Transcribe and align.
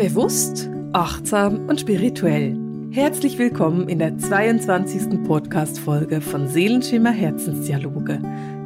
Bewusst, 0.00 0.70
achtsam 0.94 1.68
und 1.68 1.78
spirituell. 1.78 2.56
Herzlich 2.90 3.36
willkommen 3.36 3.86
in 3.86 3.98
der 3.98 4.16
22. 4.16 5.22
Podcast-Folge 5.24 6.22
von 6.22 6.48
Seelenschimmer 6.48 7.10
Herzensdialoge. 7.10 8.18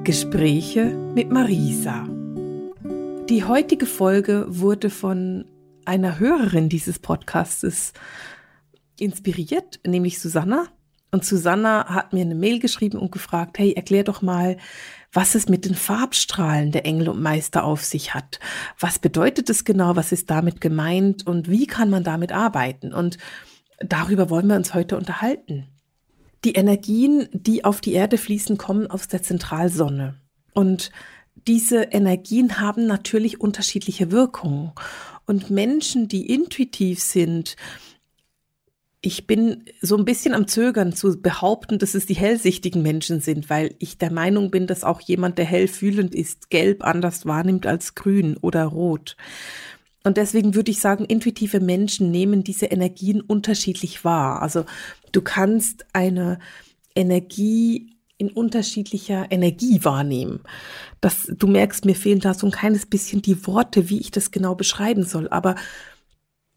Gespräche 0.04 0.96
mit 1.16 1.32
Marisa. 1.32 2.06
Die 3.28 3.42
heutige 3.42 3.86
Folge 3.86 4.46
wurde 4.46 4.90
von 4.90 5.44
einer 5.84 6.20
Hörerin 6.20 6.68
dieses 6.68 7.00
Podcastes 7.00 7.94
inspiriert, 9.00 9.80
nämlich 9.84 10.20
Susanna. 10.20 10.68
Und 11.14 11.24
Susanna 11.24 11.86
hat 11.90 12.12
mir 12.12 12.22
eine 12.22 12.34
Mail 12.34 12.58
geschrieben 12.58 12.98
und 12.98 13.12
gefragt, 13.12 13.56
hey, 13.60 13.72
erklär 13.74 14.02
doch 14.02 14.20
mal, 14.20 14.56
was 15.12 15.36
es 15.36 15.48
mit 15.48 15.64
den 15.64 15.76
Farbstrahlen 15.76 16.72
der 16.72 16.84
Engel 16.86 17.08
und 17.08 17.22
Meister 17.22 17.62
auf 17.62 17.84
sich 17.84 18.14
hat. 18.14 18.40
Was 18.80 18.98
bedeutet 18.98 19.48
es 19.48 19.64
genau? 19.64 19.94
Was 19.94 20.10
ist 20.10 20.28
damit 20.28 20.60
gemeint? 20.60 21.24
Und 21.24 21.48
wie 21.48 21.68
kann 21.68 21.88
man 21.88 22.02
damit 22.02 22.32
arbeiten? 22.32 22.92
Und 22.92 23.18
darüber 23.78 24.28
wollen 24.28 24.48
wir 24.48 24.56
uns 24.56 24.74
heute 24.74 24.96
unterhalten. 24.96 25.68
Die 26.44 26.54
Energien, 26.54 27.28
die 27.32 27.64
auf 27.64 27.80
die 27.80 27.92
Erde 27.92 28.18
fließen, 28.18 28.58
kommen 28.58 28.90
aus 28.90 29.06
der 29.06 29.22
Zentralsonne. 29.22 30.16
Und 30.52 30.90
diese 31.46 31.80
Energien 31.84 32.58
haben 32.58 32.88
natürlich 32.88 33.40
unterschiedliche 33.40 34.10
Wirkungen. 34.10 34.72
Und 35.26 35.48
Menschen, 35.48 36.08
die 36.08 36.26
intuitiv 36.26 37.00
sind, 37.00 37.54
ich 39.04 39.26
bin 39.26 39.64
so 39.82 39.98
ein 39.98 40.06
bisschen 40.06 40.32
am 40.32 40.48
Zögern 40.48 40.94
zu 40.94 41.20
behaupten, 41.20 41.78
dass 41.78 41.94
es 41.94 42.06
die 42.06 42.14
hellsichtigen 42.14 42.80
Menschen 42.80 43.20
sind, 43.20 43.50
weil 43.50 43.74
ich 43.78 43.98
der 43.98 44.10
Meinung 44.10 44.50
bin, 44.50 44.66
dass 44.66 44.82
auch 44.82 45.02
jemand, 45.02 45.36
der 45.36 45.44
hell 45.44 45.68
fühlend 45.68 46.14
ist, 46.14 46.48
gelb 46.48 46.82
anders 46.82 47.26
wahrnimmt 47.26 47.66
als 47.66 47.94
grün 47.94 48.38
oder 48.38 48.64
rot. 48.64 49.18
Und 50.04 50.16
deswegen 50.16 50.54
würde 50.54 50.70
ich 50.70 50.80
sagen, 50.80 51.04
intuitive 51.04 51.60
Menschen 51.60 52.10
nehmen 52.10 52.44
diese 52.44 52.66
Energien 52.66 53.20
unterschiedlich 53.20 54.06
wahr. 54.06 54.40
Also 54.40 54.64
du 55.12 55.20
kannst 55.20 55.84
eine 55.92 56.38
Energie 56.94 57.90
in 58.16 58.30
unterschiedlicher 58.30 59.26
Energie 59.30 59.84
wahrnehmen. 59.84 60.40
Das, 61.02 61.26
du 61.26 61.46
merkst, 61.46 61.84
mir 61.84 61.94
fehlen 61.94 62.20
da 62.20 62.32
so 62.32 62.46
ein 62.46 62.52
kleines 62.52 62.86
bisschen 62.86 63.20
die 63.20 63.46
Worte, 63.46 63.90
wie 63.90 64.00
ich 64.00 64.10
das 64.10 64.30
genau 64.30 64.54
beschreiben 64.54 65.04
soll. 65.04 65.28
Aber 65.28 65.56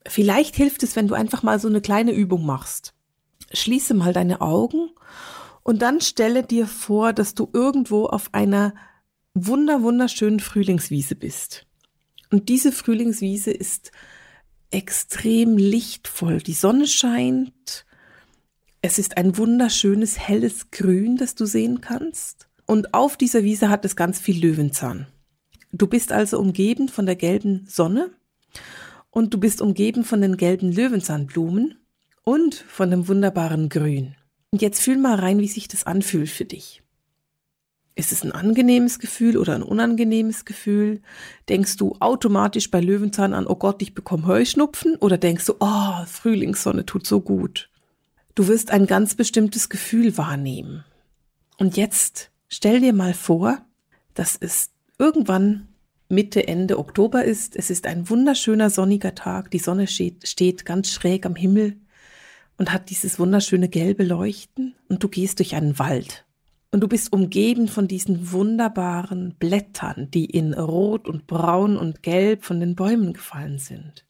Vielleicht 0.08 0.56
hilft 0.56 0.84
es, 0.84 0.96
wenn 0.96 1.08
du 1.08 1.16
einfach 1.16 1.44
mal 1.44 1.60
so 1.60 1.68
eine 1.68 1.82
kleine 1.82 2.12
Übung 2.12 2.46
machst. 2.46 2.94
Schließe 3.52 3.94
mal 3.94 4.14
deine 4.14 4.42
Augen 4.42 4.90
und 5.64 5.82
dann 5.82 6.02
stelle 6.02 6.44
dir 6.44 6.68
vor, 6.68 7.14
dass 7.14 7.34
du 7.34 7.50
irgendwo 7.54 8.06
auf 8.06 8.34
einer 8.34 8.74
wunder 9.34 9.82
wunderschönen 9.82 10.40
Frühlingswiese 10.40 11.16
bist. 11.16 11.66
Und 12.32 12.50
diese 12.50 12.72
Frühlingswiese 12.72 13.52
ist 13.52 13.92
extrem 14.72 15.58
lichtvoll. 15.58 16.40
Die 16.40 16.54
Sonne 16.54 16.88
scheint. 16.88 17.86
Es 18.82 19.00
ist 19.00 19.18
ein 19.18 19.38
wunderschönes 19.38 20.20
helles 20.20 20.72
Grün, 20.72 21.18
das 21.18 21.36
du 21.36 21.46
sehen 21.46 21.82
kannst. 21.82 22.48
Und 22.66 22.94
auf 22.94 23.18
dieser 23.18 23.44
Wiese 23.44 23.70
hat 23.70 23.86
es 23.86 23.96
ganz 23.96 24.20
viel 24.20 24.42
Löwenzahn. 24.42 25.08
Du 25.72 25.88
bist 25.88 26.12
also 26.12 26.40
umgeben 26.40 26.90
von 26.90 27.06
der 27.06 27.16
gelben 27.16 27.66
Sonne 27.70 28.12
und 29.12 29.34
du 29.34 29.40
bist 29.40 29.62
umgeben 29.62 30.04
von 30.04 30.22
den 30.22 30.38
gelben 30.38 30.72
Löwenzahnblumen 30.72 31.80
und 32.24 32.56
von 32.56 32.92
dem 32.92 33.08
wunderbaren 33.08 33.70
Grün. 33.70 34.16
Und 34.52 34.62
jetzt 34.62 34.82
fühl 34.82 34.98
mal 34.98 35.16
rein, 35.16 35.40
wie 35.40 35.48
sich 35.48 35.68
das 35.68 35.86
anfühlt 35.86 36.30
für 36.30 36.46
dich. 36.46 36.84
Ist 37.96 38.12
es 38.12 38.24
ein 38.24 38.32
angenehmes 38.32 39.00
Gefühl 39.00 39.38
oder 39.38 39.56
ein 39.56 39.64
unangenehmes 39.64 40.46
Gefühl? 40.46 41.02
Denkst 41.50 41.78
du 41.78 41.96
automatisch 42.00 42.70
bei 42.70 42.80
Löwenzahn 42.80 43.34
an, 43.34 43.48
oh 43.48 43.56
Gott, 43.56 43.82
ich 43.82 43.96
bekomme 43.96 44.28
Heuschnupfen? 44.28 44.98
Oder 44.98 45.18
denkst 45.18 45.48
du, 45.48 45.56
oh, 45.60 46.06
Frühlingssonne 46.06 46.86
tut 46.86 47.08
so 47.08 47.22
gut? 47.22 47.72
Du 48.36 48.48
wirst 48.48 48.70
ein 48.70 48.86
ganz 48.86 49.16
bestimmtes 49.16 49.68
Gefühl 49.68 50.16
wahrnehmen. 50.16 50.86
Und 51.58 51.76
jetzt 51.76 52.30
stell 52.48 52.82
dir 52.82 52.94
mal 52.94 53.16
vor, 53.16 53.66
dass 54.14 54.38
es 54.40 54.70
irgendwann 55.00 55.68
Mitte, 56.10 56.48
Ende 56.48 56.80
Oktober 56.80 57.26
ist. 57.26 57.56
Es 57.56 57.70
ist 57.70 57.86
ein 57.86 58.10
wunderschöner 58.10 58.70
sonniger 58.70 59.14
Tag. 59.14 59.52
Die 59.52 59.60
Sonne 59.60 59.88
steht, 59.88 60.28
steht 60.28 60.66
ganz 60.66 60.92
schräg 60.92 61.26
am 61.26 61.36
Himmel 61.36 61.78
und 62.58 62.72
hat 62.72 62.90
dieses 62.90 63.20
wunderschöne 63.20 63.68
gelbe 63.68 64.04
Leuchten 64.04 64.76
und 64.88 65.04
du 65.04 65.10
gehst 65.10 65.40
durch 65.40 65.56
einen 65.56 65.78
Wald. 65.80 66.26
Und 66.72 66.82
du 66.82 66.88
bist 66.88 67.12
umgeben 67.12 67.68
von 67.68 67.88
diesen 67.88 68.32
wunderbaren 68.32 69.36
Blättern, 69.40 70.10
die 70.12 70.26
in 70.26 70.54
Rot 70.54 71.08
und 71.08 71.28
Braun 71.28 71.78
und 71.78 72.04
Gelb 72.04 72.44
von 72.44 72.60
den 72.60 72.76
Bäumen 72.76 73.14
gefallen 73.14 73.58
sind. 73.58 74.06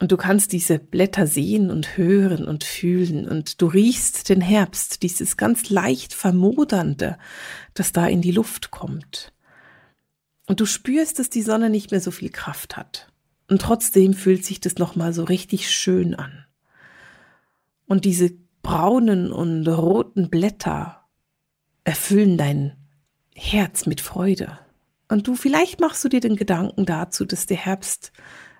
Und 0.00 0.12
du 0.12 0.16
kannst 0.16 0.52
diese 0.52 0.78
Blätter 0.78 1.26
sehen 1.26 1.70
und 1.70 1.96
hören 1.96 2.46
und 2.46 2.64
fühlen 2.64 3.28
und 3.28 3.60
du 3.60 3.66
riechst 3.66 4.28
den 4.28 4.40
Herbst, 4.40 5.02
dieses 5.02 5.36
ganz 5.36 5.68
leicht 5.68 6.14
vermodernde, 6.14 7.18
das 7.74 7.92
da 7.92 8.06
in 8.06 8.22
die 8.22 8.32
Luft 8.32 8.70
kommt. 8.70 9.32
Und 10.50 10.58
du 10.58 10.66
spürst, 10.66 11.20
dass 11.20 11.30
die 11.30 11.42
Sonne 11.42 11.70
nicht 11.70 11.92
mehr 11.92 12.00
so 12.00 12.10
viel 12.10 12.28
Kraft 12.28 12.76
hat. 12.76 13.06
Und 13.48 13.62
trotzdem 13.62 14.14
fühlt 14.14 14.44
sich 14.44 14.58
das 14.58 14.78
nochmal 14.78 15.12
so 15.12 15.22
richtig 15.22 15.70
schön 15.70 16.16
an. 16.16 16.44
Und 17.86 18.04
diese 18.04 18.32
braunen 18.60 19.30
und 19.30 19.68
roten 19.68 20.28
Blätter 20.28 21.06
erfüllen 21.84 22.36
dein 22.36 22.76
Herz 23.32 23.86
mit 23.86 24.00
Freude. 24.00 24.58
Und 25.06 25.28
du, 25.28 25.36
vielleicht 25.36 25.78
machst 25.78 26.02
du 26.02 26.08
dir 26.08 26.18
den 26.18 26.34
Gedanken 26.34 26.84
dazu, 26.84 27.24
dass 27.24 27.46
der 27.46 27.58
Herbst 27.58 28.10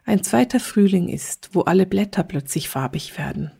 ein 0.04 0.22
zweiter 0.22 0.60
Frühling 0.60 1.08
ist, 1.08 1.56
wo 1.56 1.62
alle 1.62 1.86
Blätter 1.86 2.22
plötzlich 2.22 2.68
farbig 2.68 3.18
werden. 3.18 3.50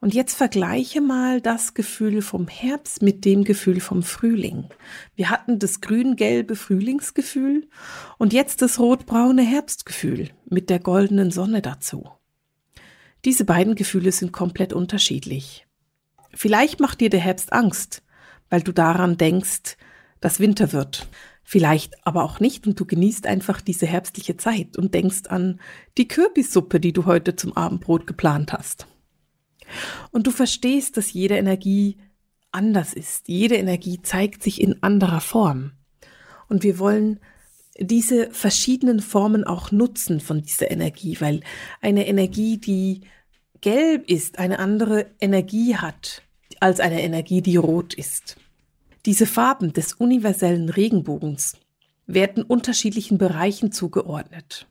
Und 0.00 0.14
jetzt 0.14 0.36
vergleiche 0.36 1.00
mal 1.00 1.40
das 1.40 1.74
Gefühl 1.74 2.22
vom 2.22 2.46
Herbst 2.46 3.02
mit 3.02 3.24
dem 3.24 3.42
Gefühl 3.42 3.80
vom 3.80 4.02
Frühling. 4.04 4.68
Wir 5.16 5.28
hatten 5.30 5.58
das 5.58 5.80
grün-gelbe 5.80 6.54
Frühlingsgefühl 6.54 7.68
und 8.16 8.32
jetzt 8.32 8.62
das 8.62 8.78
rot-braune 8.78 9.42
Herbstgefühl 9.42 10.30
mit 10.48 10.70
der 10.70 10.78
goldenen 10.78 11.32
Sonne 11.32 11.62
dazu. 11.62 12.08
Diese 13.24 13.44
beiden 13.44 13.74
Gefühle 13.74 14.12
sind 14.12 14.32
komplett 14.32 14.72
unterschiedlich. 14.72 15.66
Vielleicht 16.32 16.78
macht 16.78 17.00
dir 17.00 17.10
der 17.10 17.20
Herbst 17.20 17.52
Angst, 17.52 18.02
weil 18.50 18.62
du 18.62 18.72
daran 18.72 19.16
denkst, 19.16 19.76
dass 20.20 20.40
Winter 20.40 20.72
wird. 20.72 21.08
Vielleicht 21.42 22.06
aber 22.06 22.24
auch 22.24 22.40
nicht 22.40 22.66
und 22.66 22.78
du 22.78 22.84
genießt 22.84 23.26
einfach 23.26 23.60
diese 23.60 23.86
herbstliche 23.86 24.36
Zeit 24.36 24.76
und 24.76 24.94
denkst 24.94 25.28
an 25.28 25.60
die 25.96 26.06
Kürbissuppe, 26.06 26.78
die 26.78 26.92
du 26.92 27.06
heute 27.06 27.36
zum 27.36 27.56
Abendbrot 27.56 28.06
geplant 28.06 28.52
hast. 28.52 28.86
Und 30.10 30.26
du 30.26 30.30
verstehst, 30.30 30.96
dass 30.96 31.12
jede 31.12 31.36
Energie 31.36 31.98
anders 32.50 32.94
ist. 32.94 33.28
Jede 33.28 33.56
Energie 33.56 34.00
zeigt 34.02 34.42
sich 34.42 34.60
in 34.60 34.82
anderer 34.82 35.20
Form. 35.20 35.72
Und 36.48 36.62
wir 36.62 36.78
wollen 36.78 37.20
diese 37.78 38.30
verschiedenen 38.30 39.00
Formen 39.00 39.44
auch 39.44 39.70
nutzen 39.70 40.20
von 40.20 40.42
dieser 40.42 40.70
Energie, 40.70 41.16
weil 41.20 41.40
eine 41.80 42.06
Energie, 42.08 42.58
die 42.58 43.02
gelb 43.60 44.08
ist, 44.08 44.38
eine 44.38 44.58
andere 44.58 45.06
Energie 45.20 45.76
hat 45.76 46.22
als 46.60 46.80
eine 46.80 47.02
Energie, 47.02 47.42
die 47.42 47.56
rot 47.56 47.94
ist. 47.94 48.36
Diese 49.06 49.26
Farben 49.26 49.72
des 49.72 49.92
universellen 49.92 50.68
Regenbogens 50.68 51.56
werden 52.06 52.42
unterschiedlichen 52.42 53.18
Bereichen 53.18 53.70
zugeordnet. 53.70 54.66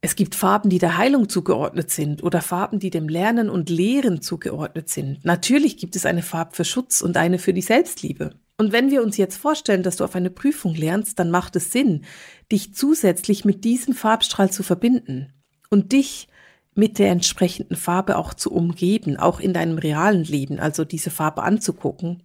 Es 0.00 0.14
gibt 0.14 0.36
Farben, 0.36 0.70
die 0.70 0.78
der 0.78 0.96
Heilung 0.96 1.28
zugeordnet 1.28 1.90
sind 1.90 2.22
oder 2.22 2.40
Farben, 2.40 2.78
die 2.78 2.90
dem 2.90 3.08
Lernen 3.08 3.50
und 3.50 3.68
Lehren 3.68 4.22
zugeordnet 4.22 4.88
sind. 4.88 5.24
Natürlich 5.24 5.76
gibt 5.76 5.96
es 5.96 6.06
eine 6.06 6.22
Farbe 6.22 6.54
für 6.54 6.64
Schutz 6.64 7.00
und 7.00 7.16
eine 7.16 7.38
für 7.38 7.52
die 7.52 7.62
Selbstliebe. 7.62 8.34
Und 8.58 8.72
wenn 8.72 8.90
wir 8.90 9.02
uns 9.02 9.16
jetzt 9.16 9.36
vorstellen, 9.36 9.82
dass 9.82 9.96
du 9.96 10.04
auf 10.04 10.14
eine 10.14 10.30
Prüfung 10.30 10.74
lernst, 10.74 11.18
dann 11.18 11.30
macht 11.30 11.56
es 11.56 11.72
Sinn, 11.72 12.04
dich 12.50 12.74
zusätzlich 12.74 13.44
mit 13.44 13.64
diesem 13.64 13.94
Farbstrahl 13.94 14.50
zu 14.50 14.62
verbinden 14.62 15.32
und 15.68 15.92
dich 15.92 16.28
mit 16.74 17.00
der 17.00 17.10
entsprechenden 17.10 17.76
Farbe 17.76 18.16
auch 18.16 18.34
zu 18.34 18.52
umgeben, 18.52 19.16
auch 19.16 19.40
in 19.40 19.52
deinem 19.52 19.78
realen 19.78 20.22
Leben, 20.22 20.60
also 20.60 20.84
diese 20.84 21.10
Farbe 21.10 21.42
anzugucken. 21.42 22.22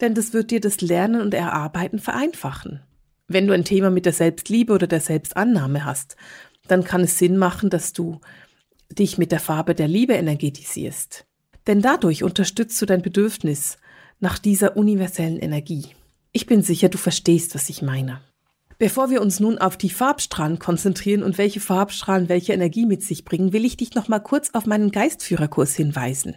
Denn 0.00 0.14
das 0.14 0.32
wird 0.32 0.50
dir 0.50 0.60
das 0.60 0.80
Lernen 0.80 1.20
und 1.20 1.34
Erarbeiten 1.34 2.00
vereinfachen. 2.00 2.80
Wenn 3.28 3.46
du 3.46 3.54
ein 3.54 3.64
Thema 3.64 3.90
mit 3.90 4.06
der 4.06 4.12
Selbstliebe 4.12 4.72
oder 4.72 4.88
der 4.88 5.00
Selbstannahme 5.00 5.84
hast, 5.84 6.16
dann 6.70 6.84
kann 6.84 7.02
es 7.02 7.18
Sinn 7.18 7.36
machen, 7.36 7.70
dass 7.70 7.92
du 7.92 8.20
dich 8.90 9.18
mit 9.18 9.32
der 9.32 9.40
Farbe 9.40 9.74
der 9.74 9.88
Liebe 9.88 10.14
energetisierst. 10.14 11.26
Denn 11.66 11.82
dadurch 11.82 12.22
unterstützt 12.22 12.80
du 12.80 12.86
dein 12.86 13.02
Bedürfnis 13.02 13.78
nach 14.18 14.38
dieser 14.38 14.76
universellen 14.76 15.38
Energie. 15.38 15.86
Ich 16.32 16.46
bin 16.46 16.62
sicher, 16.62 16.88
du 16.88 16.98
verstehst, 16.98 17.54
was 17.54 17.68
ich 17.68 17.82
meine. 17.82 18.20
Bevor 18.78 19.10
wir 19.10 19.20
uns 19.20 19.40
nun 19.40 19.58
auf 19.58 19.76
die 19.76 19.90
Farbstrahlen 19.90 20.58
konzentrieren 20.58 21.22
und 21.22 21.36
welche 21.36 21.60
Farbstrahlen 21.60 22.30
welche 22.30 22.54
Energie 22.54 22.86
mit 22.86 23.02
sich 23.02 23.26
bringen, 23.26 23.52
will 23.52 23.66
ich 23.66 23.76
dich 23.76 23.94
noch 23.94 24.08
mal 24.08 24.20
kurz 24.20 24.50
auf 24.54 24.64
meinen 24.64 24.90
Geistführerkurs 24.90 25.74
hinweisen. 25.74 26.36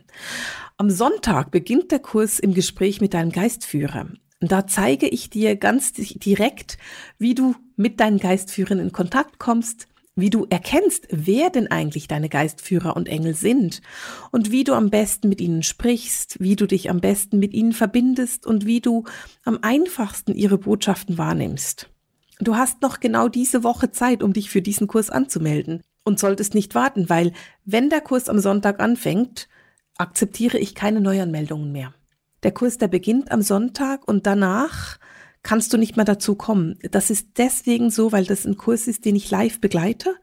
Am 0.75 0.89
Sonntag 0.89 1.51
beginnt 1.51 1.91
der 1.91 1.99
Kurs 1.99 2.39
im 2.39 2.53
Gespräch 2.53 2.99
mit 2.99 3.13
deinem 3.13 3.31
Geistführer. 3.31 4.09
Und 4.41 4.51
da 4.51 4.67
zeige 4.67 5.07
ich 5.07 5.29
dir 5.29 5.55
ganz 5.55 5.93
direkt, 5.93 6.77
wie 7.17 7.33
du 7.33 7.55
mit 7.77 8.01
deinen 8.01 8.17
Geistführern 8.17 8.79
in 8.79 8.91
Kontakt 8.91 9.39
kommst, 9.39 9.87
wie 10.15 10.29
du 10.29 10.45
erkennst, 10.49 11.07
wer 11.09 11.49
denn 11.49 11.67
eigentlich 11.67 12.07
deine 12.07 12.29
Geistführer 12.29 12.95
und 12.95 13.07
Engel 13.07 13.33
sind 13.33 13.81
und 14.31 14.51
wie 14.51 14.63
du 14.63 14.73
am 14.73 14.89
besten 14.89 15.29
mit 15.29 15.41
ihnen 15.41 15.63
sprichst, 15.63 16.39
wie 16.39 16.55
du 16.55 16.67
dich 16.67 16.89
am 16.89 16.99
besten 16.99 17.39
mit 17.39 17.53
ihnen 17.53 17.73
verbindest 17.73 18.45
und 18.45 18.65
wie 18.65 18.81
du 18.81 19.05
am 19.43 19.59
einfachsten 19.61 20.33
ihre 20.35 20.57
Botschaften 20.57 21.17
wahrnimmst. 21.17 21.89
Du 22.39 22.55
hast 22.55 22.81
noch 22.81 22.99
genau 22.99 23.27
diese 23.27 23.63
Woche 23.63 23.91
Zeit, 23.91 24.21
um 24.21 24.33
dich 24.33 24.49
für 24.49 24.61
diesen 24.61 24.87
Kurs 24.87 25.09
anzumelden 25.09 25.81
und 26.03 26.19
solltest 26.19 26.53
nicht 26.53 26.75
warten, 26.75 27.09
weil 27.09 27.31
wenn 27.65 27.89
der 27.89 28.01
Kurs 28.01 28.29
am 28.29 28.39
Sonntag 28.39 28.79
anfängt, 28.79 29.47
akzeptiere 29.97 30.57
ich 30.57 30.75
keine 30.75 31.01
Neuanmeldungen 31.01 31.71
mehr. 31.71 31.93
Der 32.43 32.51
Kurs, 32.51 32.77
der 32.77 32.89
beginnt 32.89 33.31
am 33.31 33.41
Sonntag 33.41 34.07
und 34.07 34.25
danach 34.25 34.99
kannst 35.43 35.73
du 35.73 35.77
nicht 35.77 35.95
mehr 35.97 36.05
dazu 36.05 36.35
kommen. 36.35 36.79
Das 36.91 37.09
ist 37.09 37.37
deswegen 37.37 37.89
so, 37.89 38.11
weil 38.11 38.25
das 38.25 38.45
ein 38.45 38.57
Kurs 38.57 38.87
ist, 38.87 39.05
den 39.05 39.15
ich 39.15 39.29
live 39.29 39.59
begleite. 39.59 40.15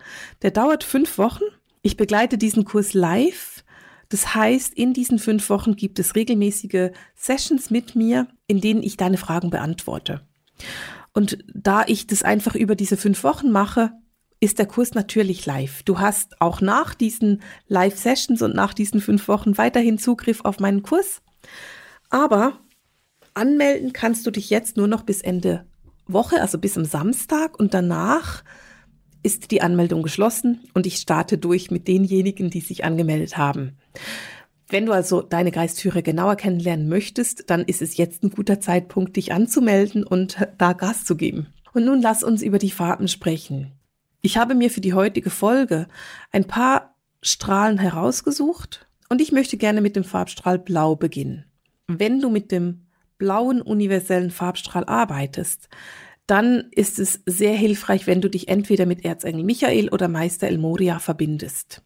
Der 0.43 0.51
dauert 0.51 0.83
fünf 0.83 1.19
Wochen. 1.19 1.45
Ich 1.83 1.97
begleite 1.97 2.39
diesen 2.39 2.65
Kurs 2.65 2.95
live. 2.95 3.63
Das 4.09 4.35
heißt, 4.35 4.75
in 4.75 4.93
diesen 4.93 5.19
fünf 5.19 5.49
Wochen 5.51 5.77
gibt 5.77 5.99
es 5.99 6.17
regelmäßige 6.17 6.91
Sessions 7.15 7.71
mit 7.71 7.95
mir, 7.95 8.27
in 8.49 8.61
denen 8.61 8.83
ich 8.83 8.97
deine 8.97 9.19
Fragen 9.19 9.51
beantworte. 9.51 10.27
Und 11.13 11.39
da 11.55 11.85
ich 11.87 12.07
das 12.07 12.23
einfach 12.23 12.55
über 12.55 12.75
diese 12.75 12.97
fünf 12.97 13.23
Wochen 13.23 13.51
mache, 13.51 13.93
ist 14.41 14.59
der 14.59 14.67
Kurs 14.67 14.95
natürlich 14.95 15.45
live. 15.45 15.83
Du 15.83 16.01
hast 16.01 16.41
auch 16.41 16.61
nach 16.61 16.95
diesen 16.95 17.43
Live-Sessions 17.69 18.41
und 18.43 18.55
nach 18.55 18.73
diesen 18.73 19.01
fünf 19.01 19.29
Wochen 19.29 19.59
weiterhin 19.59 19.99
Zugriff 19.99 20.41
auf 20.45 20.61
meinen 20.61 20.83
Kurs. 20.83 21.21
Aber 22.09 22.59
anmelden 23.35 23.93
kannst 23.93 24.27
du 24.27 24.31
dich 24.31 24.51
jetzt 24.51 24.77
nur 24.77 24.89
noch 24.89 25.03
bis 25.03 25.21
Ende 25.21 25.67
Woche, 26.07 26.41
also 26.41 26.59
bis 26.59 26.77
am 26.77 26.85
Samstag 26.85 27.59
und 27.59 27.75
danach 27.75 28.43
ist 29.23 29.51
die 29.51 29.63
Anmeldung 29.63 30.03
geschlossen 30.03 30.61
und 30.75 30.87
ich 30.87 30.97
starte 30.97 31.39
durch 31.39 31.71
mit 31.71 31.89
denjenigen, 31.89 32.51
die 32.51 32.61
sich 32.61 32.85
angemeldet 32.85 33.37
haben. 33.37 33.77
Wenn 34.69 34.87
du 34.87 34.93
also 34.93 35.21
deine 35.21 35.51
Geistführer 35.51 36.01
genauer 36.01 36.37
kennenlernen 36.37 36.89
möchtest, 36.89 37.51
dann 37.51 37.65
ist 37.65 37.83
es 37.83 37.97
jetzt 37.97 38.23
ein 38.23 38.31
guter 38.31 38.61
Zeitpunkt, 38.61 39.17
dich 39.17 39.33
anzumelden 39.33 40.05
und 40.05 40.39
da 40.59 40.73
Gas 40.73 41.05
zu 41.05 41.17
geben. 41.17 41.49
Und 41.73 41.85
nun 41.85 42.01
lass 42.01 42.23
uns 42.23 42.43
über 42.43 42.59
die 42.59 42.71
Farben 42.71 43.09
sprechen. 43.09 43.73
Ich 44.23 44.37
habe 44.37 44.55
mir 44.55 44.71
für 44.71 44.81
die 44.81 44.95
heutige 44.95 45.31
Folge 45.31 45.89
ein 46.31 46.45
paar 46.45 46.95
Strahlen 47.21 47.79
herausgesucht 47.79 48.87
und 49.09 49.21
ich 49.21 49.33
möchte 49.33 49.57
gerne 49.57 49.81
mit 49.81 49.97
dem 49.97 50.05
Farbstrahl 50.05 50.59
Blau 50.59 50.95
beginnen. 50.95 51.45
Wenn 51.89 52.21
du 52.21 52.31
mit 52.31 52.53
dem 52.53 52.87
blauen 53.21 53.63
universellen 53.63 54.33
Farbstrahl 54.33 54.85
arbeitest, 54.87 55.69
dann 56.27 56.69
ist 56.73 56.99
es 56.99 57.21
sehr 57.27 57.55
hilfreich, 57.55 58.09
wenn 58.09 58.21
du 58.21 58.29
dich 58.29 58.49
entweder 58.49 58.87
mit 58.87 59.05
Erzengel 59.05 59.45
Michael 59.45 59.91
oder 59.91 60.09
Meister 60.09 60.49
El 60.49 60.59
Moria 60.59 60.99
verbindest. 60.99 61.83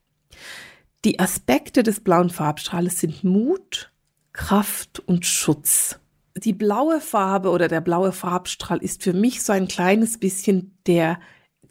Die 1.04 1.18
Aspekte 1.18 1.82
des 1.82 2.00
blauen 2.00 2.30
Farbstrahles 2.30 3.00
sind 3.00 3.24
Mut, 3.24 3.92
Kraft 4.32 5.00
und 5.00 5.26
Schutz. 5.26 5.98
Die 6.36 6.54
blaue 6.54 7.00
Farbe 7.00 7.50
oder 7.50 7.68
der 7.68 7.80
blaue 7.80 8.12
Farbstrahl 8.12 8.78
ist 8.78 9.02
für 9.02 9.12
mich 9.12 9.42
so 9.42 9.52
ein 9.52 9.68
kleines 9.68 10.18
bisschen 10.18 10.76
der, 10.86 11.20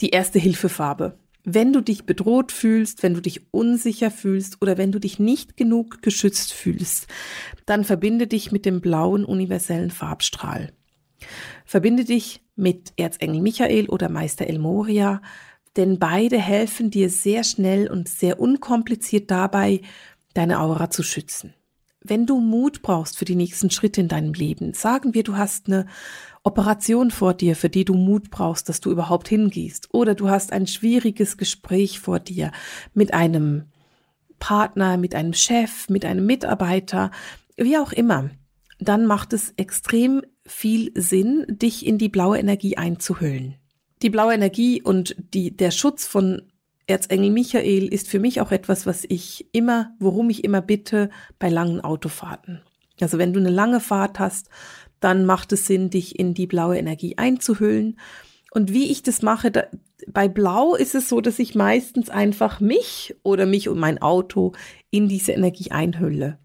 die 0.02 0.10
erste 0.10 0.40
Hilfefarbe. 0.40 1.18
Wenn 1.46 1.74
du 1.74 1.82
dich 1.82 2.06
bedroht 2.06 2.52
fühlst, 2.52 3.04
wenn 3.04 3.14
du 3.14 3.22
dich 3.22 3.54
unsicher 3.54 4.12
fühlst 4.12 4.62
oder 4.62 4.78
wenn 4.78 4.92
du 4.92 5.00
dich 5.00 5.20
nicht 5.20 5.58
genug 5.58 6.02
geschützt 6.02 6.54
fühlst, 6.54 7.08
dann 7.66 7.84
verbinde 7.84 8.28
dich 8.28 8.52
mit 8.52 8.66
dem 8.66 8.80
blauen 8.80 9.26
universellen 9.26 9.92
Farbstrahl. 9.92 10.72
Verbinde 11.66 12.06
dich 12.06 12.42
mit 12.56 12.94
Erzengel 12.98 13.42
Michael 13.42 13.90
oder 13.90 14.10
Meister 14.10 14.48
El 14.48 14.60
Moria, 14.60 15.22
denn 15.76 16.00
beide 16.00 16.38
helfen 16.38 16.92
dir 16.92 17.10
sehr 17.10 17.44
schnell 17.44 17.90
und 17.90 18.08
sehr 18.08 18.40
unkompliziert 18.40 19.32
dabei, 19.32 19.82
deine 20.34 20.60
Aura 20.60 20.90
zu 20.90 21.04
schützen. 21.04 21.54
Wenn 22.04 22.26
du 22.26 22.40
Mut 22.40 22.82
brauchst 22.82 23.18
für 23.18 23.26
die 23.26 23.36
nächsten 23.36 23.70
Schritte 23.70 24.02
in 24.02 24.08
deinem 24.10 24.34
Leben, 24.34 24.74
sagen 24.74 25.14
wir, 25.14 25.24
du 25.24 25.38
hast 25.38 25.68
eine 25.68 25.86
Operation 26.44 27.12
vor 27.12 27.34
dir, 27.34 27.56
für 27.56 27.70
die 27.70 27.86
du 27.86 27.94
Mut 27.94 28.30
brauchst, 28.30 28.68
dass 28.68 28.82
du 28.82 28.92
überhaupt 28.92 29.30
hingehst. 29.30 29.88
Oder 29.94 30.14
du 30.14 30.30
hast 30.30 30.52
ein 30.52 30.68
schwieriges 30.68 31.38
Gespräch 31.38 32.00
vor 32.00 32.20
dir 32.20 32.52
mit 32.94 33.14
einem 33.14 33.66
Partner, 34.40 34.98
mit 34.98 35.16
einem 35.16 35.34
Chef, 35.34 35.88
mit 35.88 36.04
einem 36.04 36.26
Mitarbeiter, 36.26 37.12
wie 37.56 37.78
auch 37.78 37.94
immer. 37.94 38.30
Dann 38.80 39.06
macht 39.06 39.32
es 39.32 39.54
extrem 39.56 40.22
viel 40.46 40.92
Sinn, 40.96 41.46
dich 41.48 41.86
in 41.86 41.98
die 41.98 42.10
blaue 42.10 42.38
Energie 42.38 42.76
einzuhüllen. 42.76 43.56
Die 44.02 44.10
blaue 44.10 44.34
Energie 44.34 44.82
und 44.82 45.16
die, 45.34 45.56
der 45.56 45.72
Schutz 45.72 46.06
von 46.06 46.42
Erzengel 46.88 47.32
Michael 47.32 47.88
ist 47.88 48.08
für 48.08 48.20
mich 48.20 48.42
auch 48.42 48.52
etwas, 48.52 48.86
was 48.86 49.06
ich 49.08 49.48
immer, 49.54 49.94
worum 50.00 50.30
ich 50.30 50.44
immer 50.44 50.62
bitte 50.62 51.10
bei 51.40 51.50
langen 51.50 51.82
Autofahrten. 51.82 52.62
Also 53.00 53.18
wenn 53.18 53.34
du 53.34 53.40
eine 53.40 53.50
lange 53.50 53.80
Fahrt 53.80 54.20
hast, 54.20 54.50
dann 55.00 55.26
macht 55.26 55.52
es 55.52 55.66
Sinn, 55.66 55.90
dich 55.90 56.20
in 56.20 56.34
die 56.34 56.48
blaue 56.48 56.78
Energie 56.78 57.18
einzuhüllen. 57.18 58.00
Und 58.52 58.72
wie 58.72 58.92
ich 58.92 59.04
das 59.04 59.22
mache, 59.22 59.52
da, 59.52 59.64
bei 60.08 60.28
Blau 60.28 60.76
ist 60.76 60.96
es 60.96 61.10
so, 61.10 61.22
dass 61.22 61.40
ich 61.40 61.56
meistens 61.56 62.10
einfach 62.10 62.60
mich 62.60 63.16
oder 63.24 63.46
mich 63.46 63.70
und 63.70 63.80
mein 63.80 64.02
Auto 64.02 64.54
in 64.92 65.08
diese 65.08 65.32
Energie 65.32 65.72
einhülle. 65.72 66.40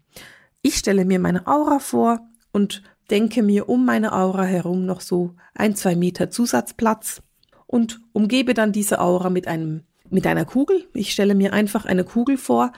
Ich 0.61 0.75
stelle 0.75 1.05
mir 1.05 1.19
meine 1.19 1.47
Aura 1.47 1.79
vor 1.79 2.19
und 2.51 2.83
denke 3.09 3.43
mir 3.43 3.69
um 3.69 3.85
meine 3.85 4.13
Aura 4.13 4.43
herum 4.43 4.85
noch 4.85 5.01
so 5.01 5.35
ein, 5.53 5.75
zwei 5.75 5.95
Meter 5.95 6.29
Zusatzplatz 6.29 7.21
und 7.65 8.01
umgebe 8.11 8.53
dann 8.53 8.71
diese 8.71 8.99
Aura 8.99 9.29
mit 9.29 9.47
einem, 9.47 9.83
mit 10.11 10.27
einer 10.27 10.45
Kugel. 10.45 10.87
Ich 10.93 11.11
stelle 11.11 11.35
mir 11.35 11.53
einfach 11.53 11.85
eine 11.85 12.03
Kugel 12.03 12.37
vor, 12.37 12.71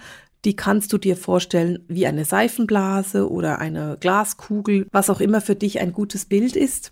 die 0.45 0.55
kannst 0.55 0.91
du 0.91 0.97
dir 0.97 1.15
vorstellen 1.15 1.85
wie 1.87 2.07
eine 2.07 2.25
Seifenblase 2.25 3.29
oder 3.29 3.59
eine 3.59 3.97
Glaskugel, 3.99 4.87
was 4.91 5.09
auch 5.09 5.21
immer 5.21 5.41
für 5.41 5.55
dich 5.55 5.79
ein 5.79 5.93
gutes 5.93 6.25
Bild 6.25 6.55
ist. 6.55 6.91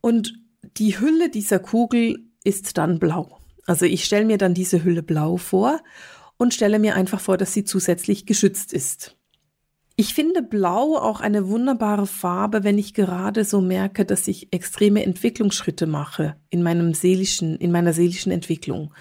Und 0.00 0.34
die 0.76 1.00
Hülle 1.00 1.28
dieser 1.28 1.58
Kugel 1.58 2.18
ist 2.44 2.78
dann 2.78 2.98
blau. 2.98 3.40
Also 3.66 3.84
ich 3.84 4.04
stelle 4.04 4.24
mir 4.24 4.38
dann 4.38 4.54
diese 4.54 4.84
Hülle 4.84 5.02
blau 5.02 5.36
vor 5.36 5.80
und 6.36 6.54
stelle 6.54 6.78
mir 6.78 6.94
einfach 6.94 7.20
vor, 7.20 7.36
dass 7.36 7.52
sie 7.52 7.64
zusätzlich 7.64 8.26
geschützt 8.26 8.72
ist. 8.72 9.16
Ich 10.00 10.14
finde 10.14 10.42
Blau 10.42 10.96
auch 10.96 11.20
eine 11.20 11.48
wunderbare 11.48 12.06
Farbe, 12.06 12.62
wenn 12.62 12.78
ich 12.78 12.94
gerade 12.94 13.44
so 13.44 13.60
merke, 13.60 14.04
dass 14.04 14.28
ich 14.28 14.52
extreme 14.52 15.02
Entwicklungsschritte 15.02 15.88
mache 15.88 16.36
in 16.50 16.62
meinem 16.62 16.94
seelischen, 16.94 17.56
in 17.56 17.72
meiner 17.72 17.92
seelischen 17.92 18.30
Entwicklung. 18.30 18.94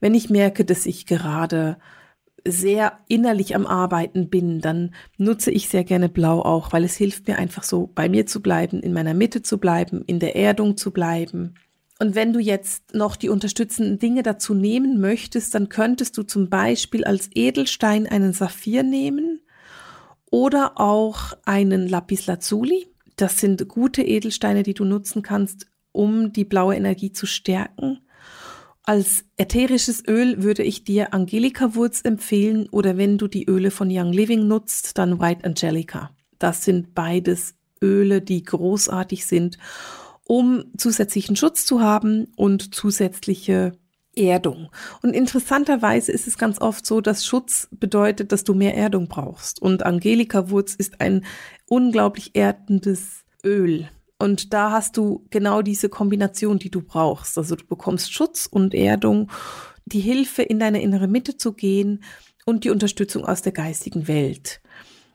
Wenn 0.00 0.14
ich 0.14 0.30
merke, 0.30 0.64
dass 0.64 0.86
ich 0.86 1.06
gerade 1.06 1.78
sehr 2.46 2.98
innerlich 3.08 3.54
am 3.54 3.66
Arbeiten 3.66 4.30
bin, 4.30 4.60
dann 4.60 4.94
nutze 5.16 5.50
ich 5.50 5.68
sehr 5.68 5.84
gerne 5.84 6.08
Blau 6.08 6.40
auch, 6.40 6.72
weil 6.72 6.84
es 6.84 6.96
hilft 6.96 7.26
mir 7.28 7.36
einfach 7.36 7.64
so 7.64 7.90
bei 7.94 8.08
mir 8.08 8.26
zu 8.26 8.40
bleiben, 8.40 8.80
in 8.80 8.92
meiner 8.92 9.14
Mitte 9.14 9.42
zu 9.42 9.58
bleiben, 9.58 10.02
in 10.06 10.18
der 10.18 10.36
Erdung 10.36 10.76
zu 10.76 10.92
bleiben. 10.92 11.54
Und 11.98 12.14
wenn 12.14 12.32
du 12.32 12.38
jetzt 12.38 12.94
noch 12.94 13.16
die 13.16 13.28
unterstützenden 13.28 13.98
Dinge 13.98 14.22
dazu 14.22 14.54
nehmen 14.54 15.00
möchtest, 15.00 15.54
dann 15.54 15.68
könntest 15.68 16.16
du 16.16 16.22
zum 16.22 16.48
Beispiel 16.48 17.04
als 17.04 17.28
Edelstein 17.34 18.06
einen 18.06 18.32
Saphir 18.32 18.84
nehmen 18.84 19.40
oder 20.30 20.80
auch 20.80 21.32
einen 21.44 21.88
Lapis 21.88 22.26
Lazuli. 22.26 22.86
Das 23.16 23.38
sind 23.38 23.66
gute 23.68 24.02
Edelsteine, 24.02 24.62
die 24.62 24.74
du 24.74 24.84
nutzen 24.84 25.22
kannst, 25.22 25.66
um 25.90 26.32
die 26.32 26.44
blaue 26.44 26.76
Energie 26.76 27.10
zu 27.10 27.26
stärken. 27.26 27.98
Als 28.88 29.26
ätherisches 29.36 30.02
Öl 30.08 30.42
würde 30.42 30.62
ich 30.62 30.82
dir 30.82 31.12
Angelika-Wurz 31.12 32.00
empfehlen 32.04 32.70
oder 32.70 32.96
wenn 32.96 33.18
du 33.18 33.28
die 33.28 33.44
Öle 33.44 33.70
von 33.70 33.90
Young 33.92 34.14
Living 34.14 34.48
nutzt, 34.48 34.96
dann 34.96 35.20
White 35.20 35.44
Angelica. 35.44 36.16
Das 36.38 36.64
sind 36.64 36.94
beides 36.94 37.54
Öle, 37.82 38.22
die 38.22 38.42
großartig 38.42 39.26
sind, 39.26 39.58
um 40.26 40.64
zusätzlichen 40.78 41.36
Schutz 41.36 41.66
zu 41.66 41.82
haben 41.82 42.28
und 42.34 42.74
zusätzliche 42.74 43.72
Erdung. 44.16 44.70
Und 45.02 45.12
interessanterweise 45.12 46.10
ist 46.10 46.26
es 46.26 46.38
ganz 46.38 46.58
oft 46.58 46.86
so, 46.86 47.02
dass 47.02 47.26
Schutz 47.26 47.68
bedeutet, 47.70 48.32
dass 48.32 48.42
du 48.42 48.54
mehr 48.54 48.74
Erdung 48.74 49.06
brauchst. 49.06 49.60
Und 49.60 49.84
Angelika-Wurz 49.84 50.74
ist 50.74 51.02
ein 51.02 51.26
unglaublich 51.66 52.30
erdendes 52.32 53.26
Öl. 53.44 53.90
Und 54.18 54.52
da 54.52 54.72
hast 54.72 54.96
du 54.96 55.26
genau 55.30 55.62
diese 55.62 55.88
Kombination, 55.88 56.58
die 56.58 56.70
du 56.70 56.82
brauchst. 56.82 57.38
Also 57.38 57.54
du 57.54 57.64
bekommst 57.64 58.12
Schutz 58.12 58.46
und 58.50 58.74
Erdung, 58.74 59.30
die 59.86 60.00
Hilfe 60.00 60.42
in 60.42 60.58
deine 60.58 60.82
innere 60.82 61.06
Mitte 61.06 61.36
zu 61.36 61.52
gehen 61.52 62.02
und 62.44 62.64
die 62.64 62.70
Unterstützung 62.70 63.24
aus 63.24 63.42
der 63.42 63.52
geistigen 63.52 64.08
Welt. 64.08 64.60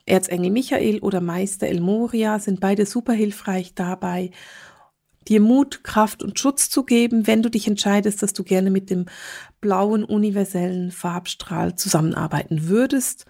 Erzengel 0.06 0.50
Michael 0.50 1.00
oder 1.00 1.20
Meister 1.20 1.66
El 1.66 1.80
Moria 1.80 2.38
sind 2.38 2.60
beide 2.60 2.86
super 2.86 3.12
hilfreich 3.12 3.74
dabei, 3.74 4.30
dir 5.28 5.40
Mut, 5.40 5.84
Kraft 5.84 6.22
und 6.22 6.38
Schutz 6.38 6.68
zu 6.68 6.84
geben, 6.84 7.26
wenn 7.26 7.42
du 7.42 7.50
dich 7.50 7.66
entscheidest, 7.66 8.22
dass 8.22 8.34
du 8.34 8.44
gerne 8.44 8.70
mit 8.70 8.90
dem 8.90 9.06
blauen 9.60 10.04
universellen 10.04 10.90
Farbstrahl 10.90 11.76
zusammenarbeiten 11.76 12.68
würdest 12.68 13.24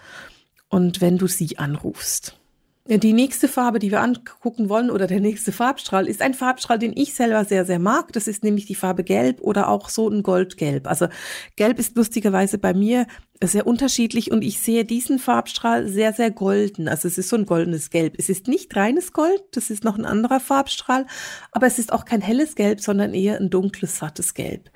und 0.68 1.00
wenn 1.00 1.18
du 1.18 1.28
sie 1.28 1.58
anrufst. 1.58 2.36
Die 2.86 3.14
nächste 3.14 3.48
Farbe, 3.48 3.78
die 3.78 3.90
wir 3.90 4.02
angucken 4.02 4.68
wollen, 4.68 4.90
oder 4.90 5.06
der 5.06 5.20
nächste 5.20 5.52
Farbstrahl, 5.52 6.06
ist 6.06 6.20
ein 6.20 6.34
Farbstrahl, 6.34 6.78
den 6.78 6.94
ich 6.94 7.14
selber 7.14 7.42
sehr, 7.46 7.64
sehr 7.64 7.78
mag. 7.78 8.12
Das 8.12 8.28
ist 8.28 8.44
nämlich 8.44 8.66
die 8.66 8.74
Farbe 8.74 9.04
Gelb 9.04 9.40
oder 9.40 9.70
auch 9.70 9.88
so 9.88 10.06
ein 10.06 10.22
Goldgelb. 10.22 10.86
Also 10.86 11.08
Gelb 11.56 11.78
ist 11.78 11.96
lustigerweise 11.96 12.58
bei 12.58 12.74
mir 12.74 13.06
sehr 13.42 13.66
unterschiedlich 13.66 14.30
und 14.32 14.42
ich 14.42 14.60
sehe 14.60 14.84
diesen 14.84 15.18
Farbstrahl 15.18 15.88
sehr, 15.88 16.12
sehr 16.12 16.30
golden. 16.30 16.86
Also 16.86 17.08
es 17.08 17.16
ist 17.16 17.30
so 17.30 17.36
ein 17.36 17.46
goldenes 17.46 17.88
Gelb. 17.88 18.16
Es 18.18 18.28
ist 18.28 18.48
nicht 18.48 18.76
reines 18.76 19.14
Gold, 19.14 19.42
das 19.52 19.70
ist 19.70 19.82
noch 19.82 19.96
ein 19.96 20.04
anderer 20.04 20.38
Farbstrahl, 20.38 21.06
aber 21.52 21.66
es 21.66 21.78
ist 21.78 21.90
auch 21.90 22.04
kein 22.04 22.20
helles 22.20 22.54
Gelb, 22.54 22.82
sondern 22.82 23.14
eher 23.14 23.38
ein 23.38 23.48
dunkles, 23.48 23.96
sattes 23.96 24.34
Gelb. 24.34 24.70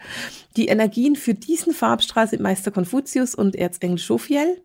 Die 0.56 0.68
Energien 0.68 1.14
für 1.14 1.34
diesen 1.34 1.74
Farbstrahl 1.74 2.26
sind 2.26 2.40
Meister 2.40 2.70
Konfuzius 2.70 3.34
und 3.34 3.54
Erzengel 3.54 3.98
Schofiel. 3.98 4.62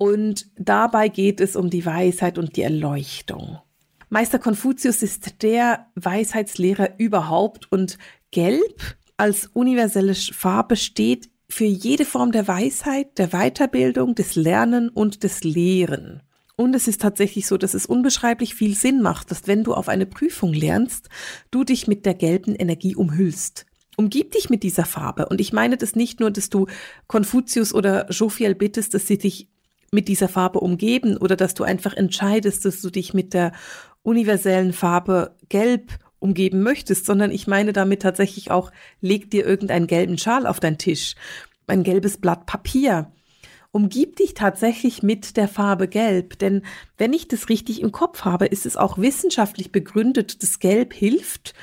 Und 0.00 0.46
dabei 0.56 1.08
geht 1.08 1.42
es 1.42 1.56
um 1.56 1.68
die 1.68 1.84
Weisheit 1.84 2.38
und 2.38 2.56
die 2.56 2.62
Erleuchtung. 2.62 3.58
Meister 4.08 4.38
Konfuzius 4.38 5.02
ist 5.02 5.42
der 5.42 5.88
Weisheitslehrer 5.94 6.98
überhaupt 6.98 7.70
und 7.70 7.98
Gelb 8.30 8.96
als 9.18 9.50
universelle 9.52 10.14
Farbe 10.14 10.76
steht 10.76 11.28
für 11.50 11.66
jede 11.66 12.06
Form 12.06 12.32
der 12.32 12.48
Weisheit, 12.48 13.18
der 13.18 13.28
Weiterbildung, 13.32 14.14
des 14.14 14.36
Lernen 14.36 14.88
und 14.88 15.22
des 15.22 15.44
Lehren. 15.44 16.22
Und 16.56 16.74
es 16.74 16.88
ist 16.88 17.02
tatsächlich 17.02 17.46
so, 17.46 17.58
dass 17.58 17.74
es 17.74 17.84
unbeschreiblich 17.84 18.54
viel 18.54 18.74
Sinn 18.74 19.02
macht, 19.02 19.30
dass 19.30 19.48
wenn 19.48 19.64
du 19.64 19.74
auf 19.74 19.90
eine 19.90 20.06
Prüfung 20.06 20.54
lernst, 20.54 21.10
du 21.50 21.62
dich 21.62 21.88
mit 21.88 22.06
der 22.06 22.14
gelben 22.14 22.54
Energie 22.54 22.96
umhüllst. 22.96 23.66
Umgib 23.98 24.30
dich 24.32 24.48
mit 24.48 24.62
dieser 24.62 24.86
Farbe. 24.86 25.26
Und 25.26 25.42
ich 25.42 25.52
meine 25.52 25.76
das 25.76 25.94
nicht 25.94 26.20
nur, 26.20 26.30
dass 26.30 26.48
du 26.48 26.68
Konfuzius 27.06 27.74
oder 27.74 28.10
Jophiel 28.10 28.54
bittest, 28.54 28.94
dass 28.94 29.06
sie 29.06 29.18
dich 29.18 29.49
mit 29.92 30.08
dieser 30.08 30.28
Farbe 30.28 30.60
umgeben 30.60 31.16
oder 31.16 31.36
dass 31.36 31.54
du 31.54 31.64
einfach 31.64 31.94
entscheidest, 31.94 32.64
dass 32.64 32.80
du 32.80 32.90
dich 32.90 33.12
mit 33.12 33.34
der 33.34 33.52
universellen 34.02 34.72
Farbe 34.72 35.36
Gelb 35.48 35.98
umgeben 36.20 36.62
möchtest, 36.62 37.06
sondern 37.06 37.32
ich 37.32 37.46
meine 37.46 37.72
damit 37.72 38.02
tatsächlich 38.02 38.50
auch, 38.50 38.70
leg 39.00 39.30
dir 39.30 39.44
irgendeinen 39.44 39.86
gelben 39.86 40.18
Schal 40.18 40.46
auf 40.46 40.60
deinen 40.60 40.78
Tisch, 40.78 41.14
ein 41.66 41.82
gelbes 41.82 42.18
Blatt 42.18 42.46
Papier. 42.46 43.10
Umgib 43.72 44.16
dich 44.16 44.34
tatsächlich 44.34 45.02
mit 45.02 45.36
der 45.36 45.48
Farbe 45.48 45.88
Gelb, 45.88 46.38
denn 46.38 46.62
wenn 46.98 47.12
ich 47.12 47.28
das 47.28 47.48
richtig 47.48 47.80
im 47.80 47.92
Kopf 47.92 48.24
habe, 48.24 48.46
ist 48.46 48.66
es 48.66 48.76
auch 48.76 48.98
wissenschaftlich 48.98 49.70
begründet, 49.70 50.42
dass 50.42 50.58
Gelb 50.58 50.92
hilft, 50.92 51.54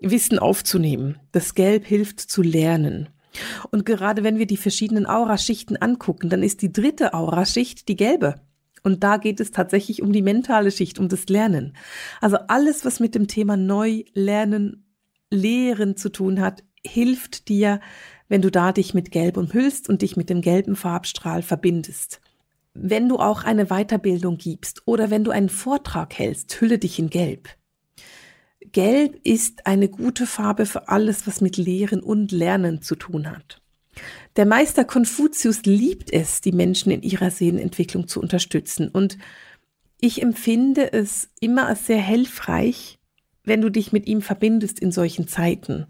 Wissen 0.00 0.38
aufzunehmen. 0.38 1.18
Das 1.32 1.54
Gelb 1.54 1.86
hilft 1.86 2.20
zu 2.20 2.42
lernen. 2.42 3.08
Und 3.70 3.86
gerade 3.86 4.22
wenn 4.22 4.38
wir 4.38 4.46
die 4.46 4.56
verschiedenen 4.56 5.06
Auraschichten 5.06 5.76
angucken, 5.76 6.28
dann 6.28 6.42
ist 6.42 6.62
die 6.62 6.72
dritte 6.72 7.14
Auraschicht 7.14 7.88
die 7.88 7.96
gelbe. 7.96 8.36
Und 8.82 9.02
da 9.02 9.16
geht 9.16 9.40
es 9.40 9.50
tatsächlich 9.50 10.02
um 10.02 10.12
die 10.12 10.22
mentale 10.22 10.70
Schicht, 10.70 10.98
um 10.98 11.08
das 11.08 11.26
Lernen. 11.28 11.74
Also 12.20 12.36
alles, 12.48 12.84
was 12.84 13.00
mit 13.00 13.14
dem 13.14 13.28
Thema 13.28 13.56
neu 13.56 14.04
lernen, 14.12 14.84
lehren 15.30 15.96
zu 15.96 16.10
tun 16.10 16.40
hat, 16.40 16.62
hilft 16.86 17.48
dir, 17.48 17.80
wenn 18.28 18.42
du 18.42 18.50
da 18.50 18.72
dich 18.72 18.92
mit 18.92 19.10
Gelb 19.10 19.36
umhüllst 19.36 19.88
und 19.88 20.02
dich 20.02 20.16
mit 20.16 20.28
dem 20.28 20.42
gelben 20.42 20.76
Farbstrahl 20.76 21.42
verbindest. 21.42 22.20
Wenn 22.74 23.08
du 23.08 23.18
auch 23.18 23.44
eine 23.44 23.66
Weiterbildung 23.66 24.36
gibst 24.36 24.82
oder 24.86 25.10
wenn 25.10 25.24
du 25.24 25.30
einen 25.30 25.48
Vortrag 25.48 26.18
hältst, 26.18 26.60
hülle 26.60 26.78
dich 26.78 26.98
in 26.98 27.08
Gelb. 27.08 27.48
Gelb 28.72 29.20
ist 29.24 29.66
eine 29.66 29.88
gute 29.88 30.26
Farbe 30.26 30.66
für 30.66 30.88
alles, 30.88 31.26
was 31.26 31.40
mit 31.40 31.56
Lehren 31.56 32.02
und 32.02 32.32
Lernen 32.32 32.82
zu 32.82 32.96
tun 32.96 33.30
hat. 33.30 33.60
Der 34.36 34.46
Meister 34.46 34.84
Konfuzius 34.84 35.62
liebt 35.64 36.12
es, 36.12 36.40
die 36.40 36.52
Menschen 36.52 36.90
in 36.90 37.02
ihrer 37.02 37.30
Seelenentwicklung 37.30 38.08
zu 38.08 38.20
unterstützen. 38.20 38.88
Und 38.88 39.18
ich 40.00 40.22
empfinde 40.22 40.92
es 40.92 41.28
immer 41.40 41.66
als 41.68 41.86
sehr 41.86 42.02
hilfreich, 42.02 42.98
wenn 43.44 43.60
du 43.60 43.70
dich 43.70 43.92
mit 43.92 44.06
ihm 44.06 44.22
verbindest 44.22 44.80
in 44.80 44.90
solchen 44.90 45.28
Zeiten. 45.28 45.86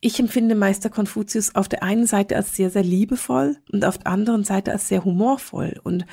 Ich 0.00 0.20
empfinde 0.20 0.54
Meister 0.54 0.90
Konfuzius 0.90 1.56
auf 1.56 1.68
der 1.68 1.82
einen 1.82 2.06
Seite 2.06 2.36
als 2.36 2.54
sehr, 2.54 2.70
sehr 2.70 2.84
liebevoll 2.84 3.56
und 3.72 3.84
auf 3.84 3.98
der 3.98 4.12
anderen 4.12 4.44
Seite 4.44 4.70
als 4.70 4.86
sehr 4.86 5.04
humorvoll. 5.04 5.80
Und 5.82 6.06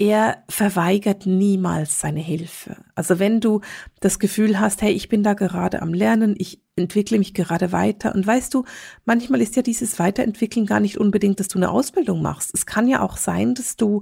er 0.00 0.44
verweigert 0.48 1.26
niemals 1.26 2.00
seine 2.00 2.20
Hilfe. 2.20 2.78
Also 2.94 3.18
wenn 3.18 3.38
du 3.38 3.60
das 4.00 4.18
Gefühl 4.18 4.58
hast, 4.58 4.80
hey, 4.80 4.92
ich 4.92 5.10
bin 5.10 5.22
da 5.22 5.34
gerade 5.34 5.82
am 5.82 5.92
Lernen, 5.92 6.36
ich 6.38 6.62
entwickle 6.74 7.18
mich 7.18 7.34
gerade 7.34 7.70
weiter 7.70 8.14
und 8.14 8.26
weißt 8.26 8.54
du, 8.54 8.64
manchmal 9.04 9.42
ist 9.42 9.56
ja 9.56 9.62
dieses 9.62 9.98
Weiterentwickeln 9.98 10.64
gar 10.64 10.80
nicht 10.80 10.96
unbedingt, 10.96 11.38
dass 11.38 11.48
du 11.48 11.58
eine 11.58 11.68
Ausbildung 11.68 12.22
machst. 12.22 12.52
Es 12.54 12.64
kann 12.64 12.88
ja 12.88 13.02
auch 13.02 13.18
sein, 13.18 13.54
dass 13.54 13.76
du 13.76 14.00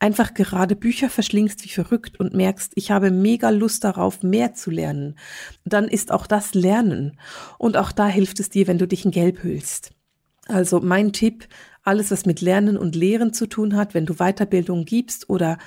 einfach 0.00 0.34
gerade 0.34 0.76
Bücher 0.76 1.08
verschlingst 1.08 1.64
wie 1.64 1.70
verrückt 1.70 2.20
und 2.20 2.34
merkst, 2.34 2.72
ich 2.74 2.90
habe 2.90 3.10
mega 3.10 3.48
Lust 3.48 3.84
darauf, 3.84 4.22
mehr 4.22 4.52
zu 4.52 4.70
lernen. 4.70 5.16
Dann 5.64 5.88
ist 5.88 6.12
auch 6.12 6.26
das 6.26 6.52
Lernen. 6.52 7.18
Und 7.56 7.78
auch 7.78 7.90
da 7.90 8.06
hilft 8.06 8.38
es 8.38 8.50
dir, 8.50 8.66
wenn 8.66 8.76
du 8.76 8.86
dich 8.86 9.06
in 9.06 9.12
Gelb 9.12 9.42
hüllst. 9.42 9.92
Also 10.46 10.80
mein 10.80 11.12
Tipp, 11.12 11.48
alles, 11.88 12.10
was 12.10 12.26
mit 12.26 12.40
Lernen 12.40 12.76
und 12.76 12.94
Lehren 12.94 13.32
zu 13.32 13.46
tun 13.46 13.74
hat, 13.74 13.94
wenn 13.94 14.06
du 14.06 14.14
Weiterbildung 14.16 14.84
gibst 14.84 15.30
oder 15.30 15.58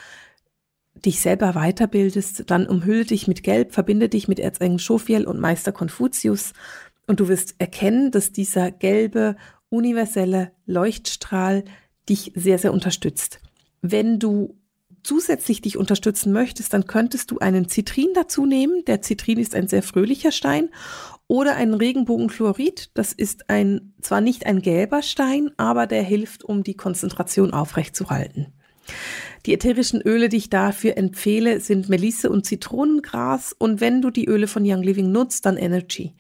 dich 0.94 1.20
selber 1.20 1.54
weiterbildest, 1.54 2.44
dann 2.48 2.68
umhülle 2.68 3.06
dich 3.06 3.28
mit 3.28 3.44
Gelb, 3.44 3.74
verbinde 3.74 4.08
dich 4.08 4.28
mit 4.28 4.40
Erzengel 4.40 4.80
Schofiel 4.80 5.26
und 5.26 5.40
Meister 5.40 5.72
Konfuzius 5.72 6.54
und 7.08 7.20
du 7.20 7.28
wirst 7.28 7.56
erkennen, 7.58 8.12
dass 8.12 8.32
dieser 8.32 8.72
gelbe, 8.72 9.36
universelle 9.70 10.52
Leuchtstrahl 10.68 11.64
dich 12.08 12.34
sehr, 12.36 12.60
sehr 12.60 12.74
unterstützt. 12.74 13.40
Wenn 13.82 14.20
du 14.20 14.60
zusätzlich 15.02 15.62
dich 15.62 15.78
unterstützen 15.78 16.32
möchtest, 16.32 16.74
dann 16.74 16.86
könntest 16.86 17.32
du 17.32 17.40
einen 17.40 17.68
Zitrin 17.68 18.10
dazu 18.14 18.46
nehmen. 18.46 18.86
Der 18.86 19.02
Zitrin 19.02 19.40
ist 19.40 19.56
ein 19.56 19.68
sehr 19.68 19.82
fröhlicher 19.82 20.32
Stein 20.32 20.70
oder 21.32 21.56
ein 21.56 21.74
Regenbogenchlorid. 21.74 22.92
Das 22.94 23.14
ist 23.14 23.50
ein, 23.50 23.94
zwar 24.02 24.20
nicht 24.20 24.46
ein 24.46 24.62
gelber 24.62 25.02
Stein, 25.02 25.50
aber 25.56 25.88
der 25.88 26.04
hilft, 26.04 26.44
um 26.44 26.62
die 26.62 26.76
Konzentration 26.76 27.54
aufrechtzuerhalten. 27.54 28.48
Die 29.46 29.54
ätherischen 29.54 30.02
Öle, 30.02 30.28
die 30.28 30.36
ich 30.36 30.50
dafür 30.50 30.98
empfehle, 30.98 31.62
sind 31.62 31.88
Melisse 31.88 32.30
und 32.30 32.46
Zitronengras. 32.46 33.56
Und 33.58 33.80
wenn 33.80 34.02
du 34.02 34.10
die 34.10 34.26
Öle 34.28 34.48
von 34.48 34.64
Young 34.66 34.84
Living 34.84 35.14
nutzt, 35.14 35.46
dann 35.46 35.56
Energy. 35.56 36.16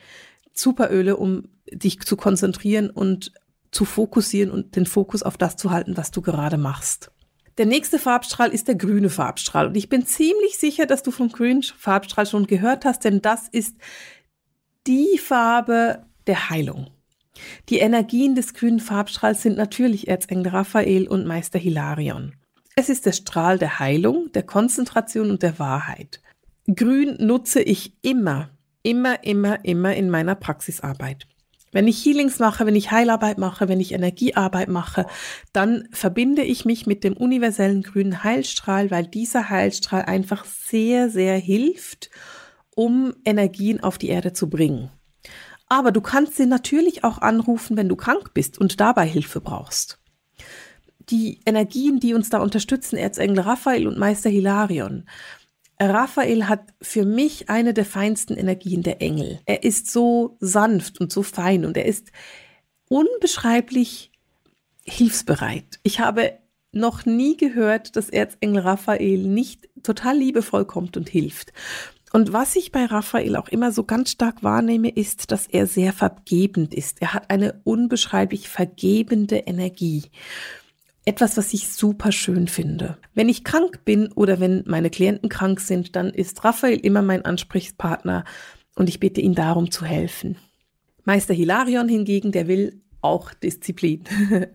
Super 0.53 0.89
Öle, 0.89 1.18
um 1.18 1.50
dich 1.70 2.00
zu 2.00 2.15
konzentrieren 2.15 2.89
und 2.89 3.34
zu 3.70 3.84
fokussieren 3.84 4.50
und 4.50 4.77
den 4.77 4.86
Fokus 4.86 5.24
auf 5.24 5.36
das 5.36 5.58
zu 5.58 5.72
halten, 5.72 5.98
was 5.98 6.12
du 6.12 6.22
gerade 6.22 6.58
machst. 6.58 7.12
Der 7.58 7.65
nächste 7.65 8.00
Farbstrahl 8.00 8.53
ist 8.53 8.70
der 8.70 8.75
grüne 8.75 9.10
Farbstrahl. 9.10 9.68
Und 9.68 9.75
ich 9.75 9.89
bin 9.89 10.06
ziemlich 10.06 10.58
sicher, 10.58 10.86
dass 10.86 11.03
du 11.03 11.12
vom 11.12 11.27
grünen 11.27 11.63
Farbstrahl 11.63 12.25
schon 12.25 12.48
gehört 12.48 12.86
hast, 12.86 13.03
denn 13.03 13.22
das 13.22 13.50
ist 13.50 13.75
die 14.88 15.17
Farbe 15.17 16.05
der 16.27 16.50
Heilung. 16.50 16.88
Die 17.69 17.79
Energien 17.79 18.35
des 18.35 18.53
grünen 18.53 18.79
Farbstrahls 18.79 19.41
sind 19.41 19.57
natürlich 19.57 20.07
Erzengel 20.07 20.51
Raphael 20.51 21.07
und 21.07 21.25
Meister 21.25 21.59
Hilarion. 21.59 22.35
Es 22.75 22.89
ist 22.89 23.05
der 23.05 23.11
Strahl 23.11 23.57
der 23.57 23.79
Heilung, 23.79 24.31
der 24.33 24.43
Konzentration 24.43 25.29
und 25.29 25.43
der 25.43 25.59
Wahrheit. 25.59 26.21
Grün 26.67 27.17
nutze 27.19 27.61
ich 27.61 27.93
immer, 28.01 28.50
immer, 28.83 29.23
immer, 29.23 29.63
immer 29.65 29.95
in 29.95 30.09
meiner 30.09 30.35
Praxisarbeit. 30.35 31.27
Wenn 31.71 31.88
ich 31.88 32.03
Healings 32.03 32.39
mache, 32.39 32.65
wenn 32.65 32.75
ich 32.75 32.91
Heilarbeit 32.91 33.38
mache, 33.38 33.69
wenn 33.69 33.79
ich 33.79 33.93
Energiearbeit 33.93 34.67
mache, 34.67 35.05
dann 35.53 35.88
verbinde 35.91 36.43
ich 36.43 36.65
mich 36.65 36.85
mit 36.85 37.03
dem 37.03 37.15
universellen 37.15 37.81
grünen 37.81 38.23
Heilstrahl, 38.23 38.91
weil 38.91 39.07
dieser 39.07 39.50
Heilstrahl 39.50 40.03
einfach 40.03 40.43
sehr, 40.43 41.09
sehr 41.09 41.38
hilft 41.38 42.09
um 42.75 43.13
Energien 43.25 43.82
auf 43.82 43.98
die 43.98 44.10
Erde 44.10 44.34
zu 44.34 44.50
bringen. 44.50 44.90
Aber 45.68 45.92
du 45.92 46.01
kannst 46.01 46.36
sie 46.36 46.46
natürlich 46.46 47.04
auch 47.04 47.20
anrufen, 47.20 47.78
wenn 47.78 47.88
du 47.88 47.96
krank 47.96 48.34
bist 48.34 48.58
und 48.58 48.80
dabei 48.80 49.08
Hilfe 49.08 49.40
brauchst. 49.40 50.00
Die 51.10 51.40
Energien, 51.46 52.00
die 52.00 52.13
uns 52.13 52.30
da 52.30 52.40
unterstützen, 52.40 52.98
Erzengel 52.98 53.40
Raphael 53.40 53.88
und 53.88 53.98
Meister 53.98 54.30
Hilarion. 54.30 55.06
Raphael 55.80 56.48
hat 56.48 56.74
für 56.82 57.06
mich 57.06 57.50
eine 57.50 57.74
der 57.74 57.86
feinsten 57.86 58.36
Energien 58.36 58.84
der 58.84 59.01
Engel. 59.01 59.40
Er 59.46 59.63
ist 59.63 59.90
so 59.90 60.38
sanft 60.40 61.00
und 61.00 61.12
so 61.12 61.24
fein 61.24 61.66
und 61.66 61.75
er 61.75 61.86
ist 61.86 62.12
unbeschreiblich 62.88 64.12
hilfsbereit. 64.84 65.80
Ich 65.84 66.00
habe 66.00 66.34
noch 66.72 67.06
nie 67.06 67.38
gehört, 67.38 67.96
dass 67.96 68.10
Erzengel 68.10 68.62
Raphael 68.62 69.20
nicht 69.20 69.70
total 69.84 70.18
liebevoll 70.18 70.66
kommt 70.66 70.98
und 70.98 71.10
hilft. 71.10 71.51
Und 72.13 72.34
was 72.34 72.56
ich 72.56 72.72
bei 72.72 72.86
Raphael 72.86 73.36
auch 73.38 73.48
immer 73.48 73.72
so 73.72 73.84
ganz 73.84 74.12
stark 74.12 74.44
wahrnehme, 74.44 74.90
ist, 74.90 75.32
dass 75.32 75.48
er 75.48 75.66
sehr 75.66 75.94
vergebend 75.94 76.74
ist. 76.74 77.01
Er 77.01 77.13
hat 77.13 77.30
eine 77.30 77.62
unbeschreiblich 77.63 78.50
vergebende 78.50 79.38
Energie. 79.38 80.04
Etwas, 81.06 81.38
was 81.38 81.54
ich 81.54 81.72
super 81.72 82.12
schön 82.12 82.48
finde. 82.48 82.98
Wenn 83.16 83.30
ich 83.30 83.44
krank 83.44 83.86
bin 83.86 84.12
oder 84.12 84.40
wenn 84.40 84.63
meine 84.68 84.90
Klienten 84.90 85.30
krank 85.30 85.62
sind, 85.62 85.96
dann 85.96 86.10
ist 86.10 86.44
Raphael 86.44 86.78
immer 86.78 87.01
mein 87.01 87.25
Ansprechpartner 87.25 88.25
und 88.75 88.90
ich 88.90 89.00
bitte 89.00 89.22
ihn 89.22 89.34
darum 89.34 89.72
zu 89.72 89.86
helfen. 89.86 90.38
Meister 91.04 91.34
Hilarion 91.34 91.90
hingegen, 91.90 92.32
der 92.32 92.48
will 92.48 92.82
auch 93.01 93.34
Disziplin. 93.34 94.04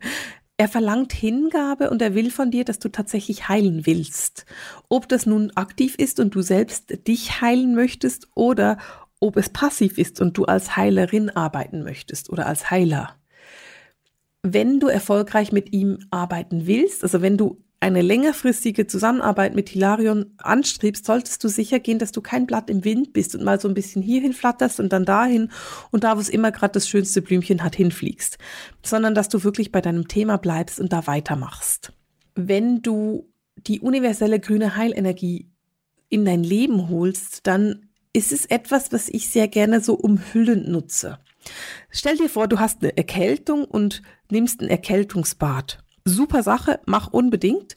Er 0.59 0.69
verlangt 0.69 1.13
Hingabe 1.13 1.91
und 1.91 2.01
er 2.01 2.15
will 2.15 2.31
von 2.31 2.51
dir, 2.51 2.65
dass 2.65 2.79
du 2.79 2.89
tatsächlich 2.89 3.49
heilen 3.49 3.85
willst. 3.85 4.47
Ob 4.89 5.09
das 5.09 5.27
nun 5.27 5.51
aktiv 5.55 5.97
ist 5.97 6.19
und 6.19 6.35
du 6.35 6.41
selbst 6.41 7.07
dich 7.07 7.43
heilen 7.43 7.75
möchtest 7.75 8.29
oder 8.35 8.79
ob 9.21 9.37
es 9.37 9.51
passiv 9.51 9.99
ist 9.99 10.21
und 10.21 10.39
du 10.39 10.45
als 10.45 10.77
Heilerin 10.77 11.29
arbeiten 11.31 11.83
möchtest 11.83 12.31
oder 12.31 12.47
als 12.47 12.71
Heiler. 12.71 13.17
Wenn 14.43 14.81
du 14.81 14.87
erfolgreich 14.87 15.53
mit 15.53 15.73
ihm 15.73 15.99
arbeiten 16.11 16.67
willst, 16.67 17.03
also 17.03 17.21
wenn 17.21 17.37
du 17.37 17.63
eine 17.81 18.01
längerfristige 18.01 18.87
Zusammenarbeit 18.87 19.55
mit 19.55 19.69
Hilarion 19.69 20.33
anstrebst, 20.39 21.05
solltest 21.05 21.45
du 21.45 21.49
sicher 21.49 21.79
gehen, 21.79 21.99
dass 21.99 22.11
du 22.11 22.23
kein 22.23 22.47
Blatt 22.47 22.71
im 22.71 22.85
Wind 22.85 23.13
bist 23.13 23.35
und 23.35 23.45
mal 23.45 23.61
so 23.61 23.69
ein 23.69 23.75
bisschen 23.75 24.03
hierhin 24.03 24.33
flatterst 24.33 24.81
und 24.81 24.93
dann 24.93 25.05
dahin 25.05 25.51
und 25.91 26.03
da, 26.03 26.17
wo 26.17 26.21
es 26.21 26.31
immer 26.31 26.53
gerade 26.53 26.73
das 26.73 26.89
schönste 26.89 27.21
Blümchen 27.21 27.63
hat, 27.63 27.77
hinfliegst, 27.77 28.39
sondern 28.83 29.15
dass 29.15 29.29
du 29.29 29.45
wirklich 29.45 29.73
bei 29.73 29.81
deinem 29.81 30.09
Thema 30.09 30.39
bleibst 30.39 30.81
und 30.81 30.93
da 30.93 31.07
weitermachst. 31.07 31.93
Wenn 32.35 32.81
du 32.81 33.31
die 33.57 33.81
universelle 33.81 34.41
grüne 34.41 34.77
Heilenergie 34.77 35.51
in 36.09 36.25
dein 36.25 36.45
Leben 36.45 36.89
holst, 36.89 37.47
dann 37.47 37.91
ist 38.13 38.33
es 38.33 38.47
etwas, 38.47 38.93
was 38.93 39.09
ich 39.09 39.29
sehr 39.29 39.49
gerne 39.49 39.83
so 39.83 39.95
umhüllend 39.95 40.69
nutze. 40.69 41.19
Stell 41.91 42.17
dir 42.17 42.31
vor, 42.31 42.49
du 42.49 42.59
hast 42.59 42.83
eine 42.83 42.97
Erkältung 42.97 43.65
und 43.65 44.03
nimmst 44.31 44.63
ein 44.63 44.69
Erkältungsbad 44.69 45.85
super 46.07 46.43
Sache, 46.43 46.81
mach 46.87 47.13
unbedingt. 47.13 47.77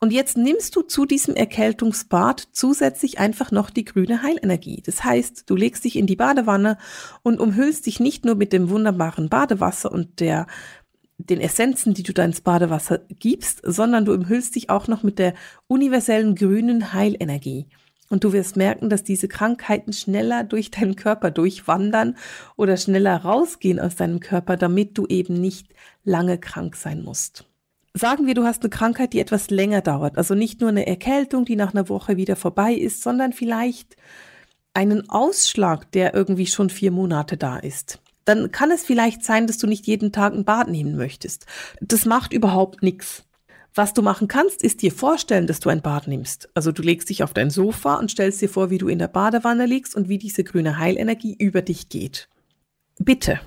Und 0.00 0.12
jetzt 0.12 0.36
nimmst 0.36 0.76
du 0.76 0.82
zu 0.82 1.06
diesem 1.06 1.34
Erkältungsbad 1.34 2.48
zusätzlich 2.52 3.18
einfach 3.18 3.50
noch 3.50 3.70
die 3.70 3.84
grüne 3.84 4.22
Heilenergie. 4.22 4.80
Das 4.84 5.02
heißt, 5.02 5.50
du 5.50 5.56
legst 5.56 5.84
dich 5.84 5.96
in 5.96 6.06
die 6.06 6.14
Badewanne 6.14 6.78
und 7.22 7.40
umhüllst 7.40 7.86
dich 7.86 7.98
nicht 7.98 8.24
nur 8.24 8.36
mit 8.36 8.52
dem 8.52 8.70
wunderbaren 8.70 9.28
Badewasser 9.28 9.90
und 9.90 10.20
der 10.20 10.46
den 11.20 11.40
Essenzen, 11.40 11.94
die 11.94 12.04
du 12.04 12.12
da 12.12 12.24
ins 12.24 12.42
Badewasser 12.42 13.00
gibst, 13.18 13.60
sondern 13.64 14.04
du 14.04 14.14
umhüllst 14.14 14.54
dich 14.54 14.70
auch 14.70 14.86
noch 14.86 15.02
mit 15.02 15.18
der 15.18 15.34
universellen 15.66 16.36
grünen 16.36 16.92
Heilenergie. 16.92 17.66
Und 18.08 18.22
du 18.22 18.32
wirst 18.32 18.56
merken, 18.56 18.88
dass 18.88 19.02
diese 19.02 19.26
Krankheiten 19.26 19.92
schneller 19.92 20.44
durch 20.44 20.70
deinen 20.70 20.94
Körper 20.94 21.32
durchwandern 21.32 22.16
oder 22.56 22.76
schneller 22.76 23.16
rausgehen 23.16 23.80
aus 23.80 23.96
deinem 23.96 24.20
Körper, 24.20 24.56
damit 24.56 24.96
du 24.96 25.06
eben 25.06 25.34
nicht 25.34 25.74
lange 26.04 26.38
krank 26.38 26.76
sein 26.76 27.02
musst 27.02 27.48
sagen 27.94 28.26
wir, 28.26 28.34
du 28.34 28.44
hast 28.44 28.62
eine 28.62 28.70
Krankheit, 28.70 29.12
die 29.12 29.20
etwas 29.20 29.50
länger 29.50 29.80
dauert. 29.80 30.16
Also 30.18 30.34
nicht 30.34 30.60
nur 30.60 30.70
eine 30.70 30.86
Erkältung, 30.86 31.44
die 31.44 31.56
nach 31.56 31.74
einer 31.74 31.88
Woche 31.88 32.16
wieder 32.16 32.36
vorbei 32.36 32.72
ist, 32.74 33.02
sondern 33.02 33.32
vielleicht 33.32 33.96
einen 34.74 35.08
Ausschlag, 35.10 35.90
der 35.92 36.14
irgendwie 36.14 36.46
schon 36.46 36.70
vier 36.70 36.90
Monate 36.90 37.36
da 37.36 37.58
ist. 37.58 38.00
Dann 38.24 38.52
kann 38.52 38.70
es 38.70 38.84
vielleicht 38.84 39.24
sein, 39.24 39.46
dass 39.46 39.58
du 39.58 39.66
nicht 39.66 39.86
jeden 39.86 40.12
Tag 40.12 40.34
ein 40.34 40.44
Bad 40.44 40.68
nehmen 40.68 40.96
möchtest. 40.96 41.46
Das 41.80 42.04
macht 42.04 42.32
überhaupt 42.32 42.82
nichts. 42.82 43.24
Was 43.74 43.94
du 43.94 44.02
machen 44.02 44.28
kannst, 44.28 44.62
ist 44.62 44.82
dir 44.82 44.92
vorstellen, 44.92 45.46
dass 45.46 45.60
du 45.60 45.68
ein 45.68 45.82
Bad 45.82 46.08
nimmst. 46.08 46.48
Also 46.54 46.72
du 46.72 46.82
legst 46.82 47.08
dich 47.10 47.22
auf 47.22 47.32
dein 47.32 47.50
Sofa 47.50 47.94
und 47.94 48.10
stellst 48.10 48.42
dir 48.42 48.48
vor, 48.48 48.70
wie 48.70 48.78
du 48.78 48.88
in 48.88 48.98
der 48.98 49.08
Badewanne 49.08 49.66
liegst 49.66 49.94
und 49.94 50.08
wie 50.08 50.18
diese 50.18 50.44
grüne 50.44 50.78
Heilenergie 50.78 51.36
über 51.38 51.62
dich 51.62 51.88
geht. 51.88 52.28
Bitte, 52.98 53.40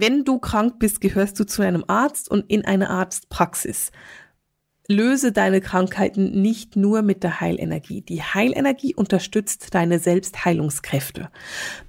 wenn 0.00 0.24
du 0.24 0.38
krank 0.38 0.78
bist, 0.78 1.00
gehörst 1.00 1.38
du 1.40 1.44
zu 1.44 1.62
einem 1.62 1.84
Arzt 1.86 2.30
und 2.30 2.50
in 2.50 2.64
eine 2.64 2.90
Arztpraxis. 2.90 3.90
Löse 4.90 5.32
deine 5.32 5.60
Krankheiten 5.60 6.40
nicht 6.40 6.74
nur 6.74 7.02
mit 7.02 7.22
der 7.22 7.40
Heilenergie. 7.40 8.00
Die 8.00 8.22
Heilenergie 8.22 8.94
unterstützt 8.94 9.74
deine 9.74 9.98
Selbstheilungskräfte. 9.98 11.28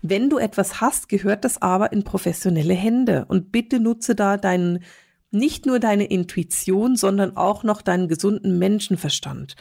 Wenn 0.01 0.29
du 0.29 0.37
etwas 0.37 0.81
hast, 0.81 1.07
gehört 1.07 1.45
das 1.45 1.61
aber 1.61 1.93
in 1.93 2.03
professionelle 2.03 2.73
Hände 2.73 3.25
und 3.29 3.53
bitte 3.53 3.79
nutze 3.79 4.15
da 4.15 4.35
deinen 4.35 4.83
nicht 5.31 5.65
nur 5.65 5.79
deine 5.79 6.05
Intuition, 6.05 6.97
sondern 6.97 7.37
auch 7.37 7.63
noch 7.63 7.81
deinen 7.81 8.09
gesunden 8.09 8.59
Menschenverstand. 8.59 9.55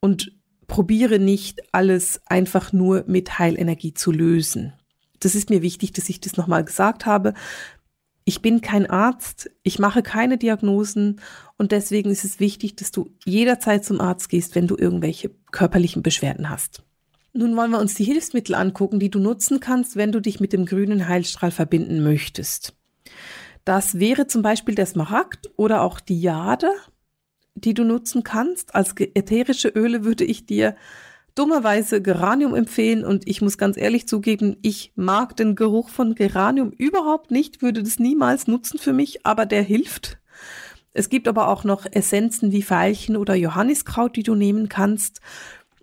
Und 0.00 0.32
probiere 0.66 1.18
nicht 1.18 1.62
alles 1.72 2.20
einfach 2.26 2.72
nur 2.72 3.04
mit 3.06 3.38
Heilenergie 3.38 3.94
zu 3.94 4.12
lösen 4.12 4.74
das 5.24 5.34
ist 5.34 5.50
mir 5.50 5.62
wichtig, 5.62 5.92
dass 5.92 6.08
ich 6.08 6.20
das 6.20 6.36
nochmal 6.36 6.64
gesagt 6.64 7.06
habe. 7.06 7.34
Ich 8.24 8.40
bin 8.40 8.60
kein 8.60 8.88
Arzt, 8.88 9.50
ich 9.62 9.78
mache 9.78 10.02
keine 10.02 10.38
Diagnosen 10.38 11.20
und 11.58 11.72
deswegen 11.72 12.10
ist 12.10 12.24
es 12.24 12.38
wichtig, 12.38 12.76
dass 12.76 12.92
du 12.92 13.10
jederzeit 13.24 13.84
zum 13.84 14.00
Arzt 14.00 14.28
gehst, 14.28 14.54
wenn 14.54 14.68
du 14.68 14.76
irgendwelche 14.76 15.30
körperlichen 15.50 16.02
Beschwerden 16.02 16.48
hast. 16.48 16.82
Nun 17.32 17.56
wollen 17.56 17.70
wir 17.70 17.80
uns 17.80 17.94
die 17.94 18.04
Hilfsmittel 18.04 18.54
angucken, 18.54 19.00
die 19.00 19.10
du 19.10 19.18
nutzen 19.18 19.58
kannst, 19.58 19.96
wenn 19.96 20.12
du 20.12 20.20
dich 20.20 20.38
mit 20.38 20.52
dem 20.52 20.66
grünen 20.66 21.08
Heilstrahl 21.08 21.50
verbinden 21.50 22.02
möchtest. 22.02 22.74
Das 23.64 23.98
wäre 23.98 24.26
zum 24.26 24.42
Beispiel 24.42 24.74
der 24.74 24.86
Smaragd 24.86 25.50
oder 25.56 25.82
auch 25.82 25.98
die 25.98 26.20
Jade, 26.20 26.70
die 27.54 27.74
du 27.74 27.84
nutzen 27.84 28.22
kannst. 28.22 28.74
Als 28.74 28.94
ätherische 28.96 29.68
Öle 29.68 30.04
würde 30.04 30.24
ich 30.24 30.46
dir 30.46 30.76
dummerweise 31.34 32.02
Geranium 32.02 32.54
empfehlen 32.54 33.04
und 33.04 33.28
ich 33.28 33.42
muss 33.42 33.58
ganz 33.58 33.76
ehrlich 33.76 34.06
zugeben, 34.06 34.56
ich 34.62 34.92
mag 34.94 35.36
den 35.36 35.54
Geruch 35.54 35.88
von 35.88 36.14
Geranium 36.14 36.70
überhaupt 36.70 37.30
nicht, 37.30 37.62
würde 37.62 37.82
das 37.82 37.98
niemals 37.98 38.46
nutzen 38.46 38.78
für 38.78 38.92
mich, 38.92 39.24
aber 39.26 39.46
der 39.46 39.62
hilft. 39.62 40.18
Es 40.92 41.08
gibt 41.08 41.28
aber 41.28 41.48
auch 41.48 41.64
noch 41.64 41.86
Essenzen 41.90 42.52
wie 42.52 42.62
Veilchen 42.62 43.16
oder 43.16 43.34
Johanniskraut, 43.34 44.14
die 44.16 44.22
du 44.22 44.34
nehmen 44.34 44.68
kannst 44.68 45.20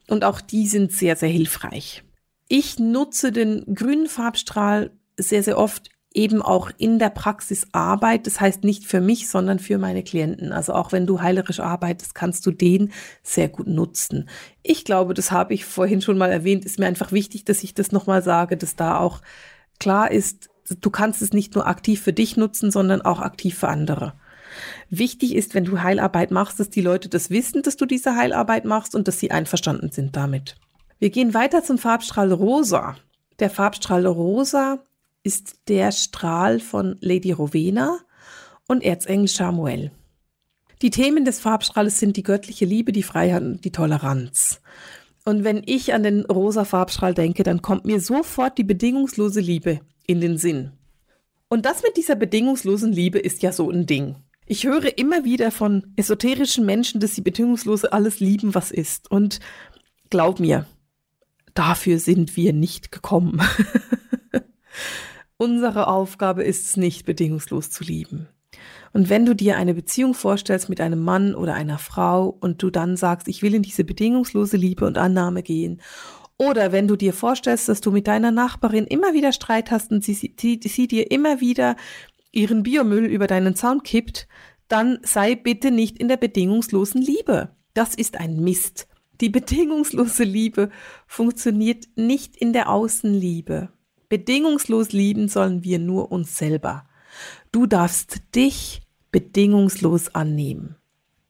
und 0.08 0.24
auch 0.24 0.42
die 0.42 0.68
sind 0.68 0.92
sehr, 0.92 1.16
sehr 1.16 1.30
hilfreich. 1.30 2.04
Ich 2.48 2.80
nutze 2.80 3.32
den 3.32 3.64
grünen 3.74 4.08
Farbstrahl 4.08 4.92
sehr, 5.18 5.44
sehr 5.44 5.58
oft 5.58 5.90
eben 6.20 6.42
auch 6.42 6.70
in 6.78 7.00
der 7.00 7.10
Praxis 7.10 7.68
Arbeit. 7.72 8.28
Das 8.28 8.42
heißt 8.42 8.64
nicht 8.66 8.86
für 8.86 9.00
mich, 9.00 9.30
sondern 9.30 9.58
für 9.58 9.78
meine 9.78 10.04
Klienten. 10.04 10.52
Also 10.52 10.74
auch 10.74 10.92
wenn 10.92 11.08
du 11.08 11.22
heilerisch 11.22 11.62
arbeitest, 11.62 12.14
kannst 12.14 12.46
du 12.46 12.52
den 12.52 12.92
sehr 13.24 13.48
gut 13.48 13.68
nutzen. 13.68 14.30
Ich 14.62 14.84
glaube, 14.84 15.14
das 15.14 15.32
habe 15.32 15.54
ich 15.54 15.64
vorhin 15.64 16.02
schon 16.02 16.18
mal 16.18 16.30
erwähnt, 16.30 16.66
ist 16.66 16.78
mir 16.78 16.88
einfach 16.88 17.14
wichtig, 17.14 17.46
dass 17.46 17.64
ich 17.64 17.74
das 17.74 17.94
nochmal 17.94 18.22
sage, 18.22 18.58
dass 18.58 18.76
da 18.76 19.00
auch 19.00 19.22
klar 19.80 20.12
ist, 20.12 20.50
du 20.82 20.90
kannst 20.90 21.22
es 21.22 21.32
nicht 21.32 21.56
nur 21.56 21.68
aktiv 21.68 22.02
für 22.02 22.14
dich 22.14 22.36
nutzen, 22.36 22.70
sondern 22.70 23.02
auch 23.02 23.22
aktiv 23.22 23.58
für 23.58 23.70
andere. 23.70 24.14
Wichtig 24.90 25.36
ist, 25.36 25.56
wenn 25.56 25.64
du 25.64 25.82
Heilarbeit 25.82 26.32
machst, 26.32 26.60
dass 26.60 26.70
die 26.70 26.82
Leute 26.82 27.08
das 27.08 27.30
wissen, 27.30 27.62
dass 27.62 27.78
du 27.78 27.86
diese 27.86 28.16
Heilarbeit 28.16 28.66
machst 28.66 28.94
und 28.94 29.08
dass 29.08 29.20
sie 29.20 29.32
einverstanden 29.32 29.92
sind 29.92 30.16
damit. 30.18 30.56
Wir 31.00 31.12
gehen 31.12 31.34
weiter 31.34 31.64
zum 31.64 31.78
Farbstrahl 31.78 32.34
Rosa. 32.34 32.98
Der 33.40 33.50
Farbstrahl 33.50 34.06
Rosa 34.06 34.80
ist 35.24 35.68
der 35.68 35.92
Strahl 35.92 36.60
von 36.60 36.98
Lady 37.02 37.32
Rowena 37.32 38.00
und 38.68 38.84
Erzengel 38.84 39.28
Samuel. 39.28 39.92
Die 40.82 40.92
Themen 40.92 41.26
des 41.26 41.40
Farbstrahles 41.40 42.00
sind 42.00 42.16
die 42.16 42.24
göttliche 42.24 42.66
Liebe, 42.66 42.92
die 42.92 43.04
Freiheit 43.04 43.42
und 43.42 43.66
die 43.66 43.72
Toleranz. 43.72 44.62
Und 45.26 45.44
wenn 45.44 45.62
ich 45.66 45.94
an 45.94 46.04
den 46.04 46.22
rosa 46.26 46.64
Farbstrahl 46.64 47.14
denke, 47.14 47.44
dann 47.44 47.62
kommt 47.62 47.86
mir 47.86 48.00
sofort 48.00 48.58
die 48.58 48.64
bedingungslose 48.64 49.42
Liebe 49.42 49.82
in 50.08 50.22
den 50.22 50.38
Sinn. 50.38 50.72
Und 51.50 51.66
das 51.66 51.84
mit 51.84 51.98
dieser 51.98 52.16
bedingungslosen 52.16 52.94
Liebe 52.94 53.20
ist 53.20 53.44
ja 53.44 53.52
so 53.52 53.70
ein 53.70 53.86
Ding. 53.86 54.16
Ich 54.46 54.66
höre 54.66 54.98
immer 54.98 55.26
wieder 55.26 55.52
von 55.52 55.94
esoterischen 55.96 56.66
Menschen, 56.66 57.02
dass 57.02 57.14
sie 57.14 57.22
bedingungslose 57.22 57.92
alles 57.92 58.20
lieben, 58.20 58.56
was 58.56 58.72
ist. 58.72 59.12
Und 59.12 59.40
glaub 60.10 60.40
mir, 60.40 60.66
dafür 61.54 62.00
sind 62.00 62.38
wir 62.38 62.54
nicht 62.54 62.92
gekommen. 62.92 63.42
Unsere 65.38 65.88
Aufgabe 65.88 66.44
ist 66.44 66.66
es 66.66 66.78
nicht, 66.78 67.06
bedingungslos 67.06 67.70
zu 67.70 67.84
lieben. 67.84 68.28
Und 68.92 69.10
wenn 69.10 69.26
du 69.26 69.36
dir 69.36 69.58
eine 69.58 69.74
Beziehung 69.74 70.14
vorstellst 70.14 70.68
mit 70.70 70.82
einem 70.82 71.04
Mann 71.04 71.36
oder 71.36 71.54
einer 71.54 71.78
Frau 71.78 72.36
und 72.40 72.62
du 72.64 72.70
dann 72.70 72.98
sagst, 72.98 73.28
ich 73.28 73.42
will 73.42 73.54
in 73.54 73.62
diese 73.62 73.84
bedingungslose 73.84 74.58
Liebe 74.58 74.86
und 74.86 74.98
Annahme 74.98 75.44
gehen, 75.44 75.82
oder 76.38 76.72
wenn 76.72 76.88
du 76.88 76.96
dir 76.96 77.14
vorstellst, 77.14 77.68
dass 77.68 77.82
du 77.82 77.92
mit 77.92 78.08
deiner 78.08 78.32
Nachbarin 78.32 78.86
immer 78.86 79.14
wieder 79.14 79.34
Streit 79.34 79.72
hast 79.72 79.92
und 79.92 80.04
sie, 80.04 80.14
sie, 80.14 80.60
sie 80.64 80.88
dir 80.88 81.12
immer 81.12 81.42
wieder 81.42 81.76
ihren 82.32 82.64
Biomüll 82.64 83.06
über 83.06 83.28
deinen 83.28 83.56
Zaun 83.56 83.84
kippt, 83.84 84.28
dann 84.70 85.00
sei 85.04 85.36
bitte 85.36 85.70
nicht 85.70 85.98
in 85.98 86.08
der 86.08 86.18
bedingungslosen 86.18 87.02
Liebe. 87.02 87.50
Das 87.74 87.94
ist 87.94 88.18
ein 88.18 88.40
Mist. 88.40 88.88
Die 89.20 89.30
bedingungslose 89.30 90.24
Liebe 90.24 90.70
funktioniert 91.08 91.86
nicht 91.96 92.38
in 92.38 92.54
der 92.54 92.70
Außenliebe. 92.70 93.70
Bedingungslos 94.10 94.92
lieben 94.92 95.28
sollen 95.28 95.64
wir 95.64 95.80
nur 95.80 96.12
uns 96.12 96.38
selber. 96.38 96.88
Du 97.52 97.68
darfst 97.68 98.22
dich 98.36 98.82
bedingungslos 99.12 100.14
annehmen. 100.16 100.76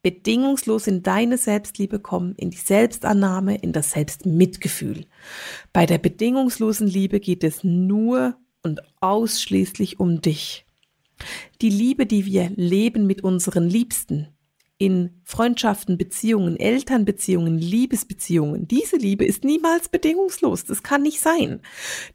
Bedingungslos 0.01 0.87
in 0.87 1.03
deine 1.03 1.37
Selbstliebe 1.37 1.99
kommen, 1.99 2.33
in 2.35 2.51
die 2.51 2.57
Selbstannahme, 2.57 3.57
in 3.57 3.73
das 3.73 3.91
Selbstmitgefühl. 3.91 5.05
Bei 5.73 5.85
der 5.85 5.97
bedingungslosen 5.97 6.87
Liebe 6.87 7.19
geht 7.19 7.43
es 7.43 7.65
nur 7.65 8.37
und 8.63 8.81
ausschließlich 9.01 9.99
um 9.99 10.21
dich. 10.21 10.65
Die 11.61 11.69
Liebe, 11.69 12.05
die 12.05 12.25
wir 12.25 12.49
leben 12.55 13.07
mit 13.07 13.25
unseren 13.25 13.69
Liebsten, 13.69 14.29
in 14.79 15.21
Freundschaften, 15.25 15.97
Beziehungen, 15.97 16.57
Elternbeziehungen, 16.57 17.57
Liebesbeziehungen. 17.57 18.67
Diese 18.67 18.95
Liebe 18.95 19.25
ist 19.25 19.43
niemals 19.43 19.89
bedingungslos. 19.89 20.63
Das 20.63 20.83
kann 20.83 21.03
nicht 21.03 21.19
sein. 21.19 21.61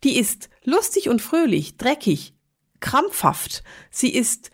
Die 0.02 0.18
ist 0.18 0.48
lustig 0.64 1.10
und 1.10 1.20
fröhlich, 1.20 1.76
dreckig, 1.76 2.32
krampfhaft. 2.80 3.62
Sie 3.90 4.12
ist 4.12 4.50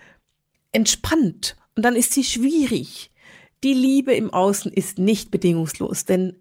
entspannt 0.72 1.56
Und 1.76 1.84
dann 1.84 1.96
ist 1.96 2.12
sie 2.12 2.24
schwierig. 2.24 3.12
Die 3.62 3.74
Liebe 3.74 4.12
im 4.14 4.30
Außen 4.30 4.72
ist 4.72 4.98
nicht 4.98 5.30
bedingungslos, 5.30 6.04
denn 6.04 6.34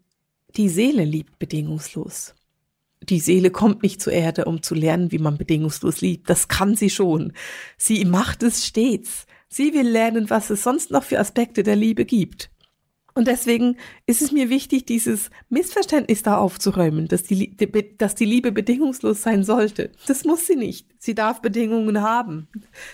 die 0.55 0.69
Seele 0.69 1.05
liebt 1.05 1.37
bedingungslos. 1.37 2.33
Die 3.03 3.19
Seele 3.19 3.51
kommt 3.51 3.83
nicht 3.83 4.01
zur 4.01 4.13
Erde, 4.13 4.45
um 4.45 4.63
zu 4.63 4.73
lernen, 4.73 5.11
wie 5.11 5.19
man 5.19 5.37
bedingungslos 5.37 6.01
liebt. 6.01 6.29
Das 6.29 6.47
kann 6.47 6.75
sie 6.75 6.89
schon. 6.89 7.33
Sie 7.77 8.03
macht 8.05 8.41
es 8.41 8.65
stets. 8.65 9.27
Sie 9.49 9.73
will 9.73 9.87
lernen, 9.87 10.29
was 10.29 10.49
es 10.49 10.63
sonst 10.63 10.91
noch 10.91 11.03
für 11.03 11.19
Aspekte 11.19 11.63
der 11.63 11.75
Liebe 11.75 12.05
gibt. 12.05 12.51
Und 13.15 13.27
deswegen 13.27 13.75
ist 14.05 14.21
es 14.21 14.31
mir 14.31 14.49
wichtig, 14.49 14.85
dieses 14.85 15.29
Missverständnis 15.49 16.23
da 16.23 16.37
aufzuräumen, 16.37 17.07
dass 17.07 17.23
die, 17.23 17.57
dass 17.97 18.15
die 18.15 18.25
Liebe 18.25 18.51
bedingungslos 18.51 19.21
sein 19.21 19.43
sollte. 19.43 19.91
Das 20.07 20.23
muss 20.23 20.45
sie 20.45 20.55
nicht. 20.55 20.87
Sie 20.99 21.15
darf 21.15 21.41
Bedingungen 21.41 22.01
haben. 22.01 22.47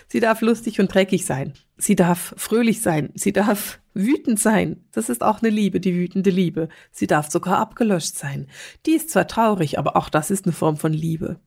Sie 0.08 0.18
darf 0.18 0.40
lustig 0.40 0.80
und 0.80 0.92
dreckig 0.92 1.26
sein. 1.26 1.52
Sie 1.76 1.94
darf 1.94 2.34
fröhlich 2.38 2.80
sein. 2.80 3.10
Sie 3.14 3.32
darf 3.32 3.78
wütend 3.94 4.40
sein. 4.40 4.84
Das 4.90 5.10
ist 5.10 5.22
auch 5.22 5.42
eine 5.42 5.50
Liebe, 5.50 5.78
die 5.78 5.94
wütende 5.94 6.30
Liebe. 6.30 6.70
Sie 6.90 7.06
darf 7.06 7.30
sogar 7.30 7.58
abgelöscht 7.58 8.16
sein. 8.16 8.48
Die 8.86 8.92
ist 8.92 9.10
zwar 9.10 9.28
traurig, 9.28 9.78
aber 9.78 9.96
auch 9.96 10.08
das 10.08 10.30
ist 10.30 10.46
eine 10.46 10.52
Form 10.52 10.76
von 10.76 10.92
Liebe. 10.92 11.38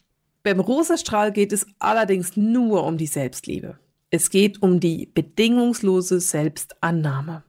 Beim 0.44 0.60
Rosastrahl 0.60 1.34
geht 1.34 1.52
es 1.52 1.68
allerdings 1.80 2.38
nur 2.38 2.86
um 2.86 2.98
die 2.98 3.08
Selbstliebe. 3.08 3.78
Es 4.12 4.32
geht 4.32 4.62
um 4.62 4.80
die 4.80 5.06
bedingungslose 5.06 6.20
Selbstannahme. 6.20 7.44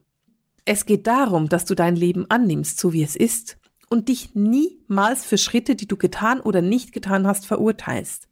Es 0.63 0.85
geht 0.85 1.07
darum, 1.07 1.49
dass 1.49 1.65
du 1.65 1.73
dein 1.73 1.95
Leben 1.95 2.29
annimmst, 2.29 2.79
so 2.79 2.93
wie 2.93 3.01
es 3.01 3.15
ist, 3.15 3.57
und 3.89 4.09
dich 4.09 4.35
niemals 4.35 5.25
für 5.25 5.37
Schritte, 5.37 5.75
die 5.75 5.87
du 5.87 5.97
getan 5.97 6.39
oder 6.39 6.61
nicht 6.61 6.93
getan 6.93 7.25
hast, 7.25 7.47
verurteilst. 7.47 8.27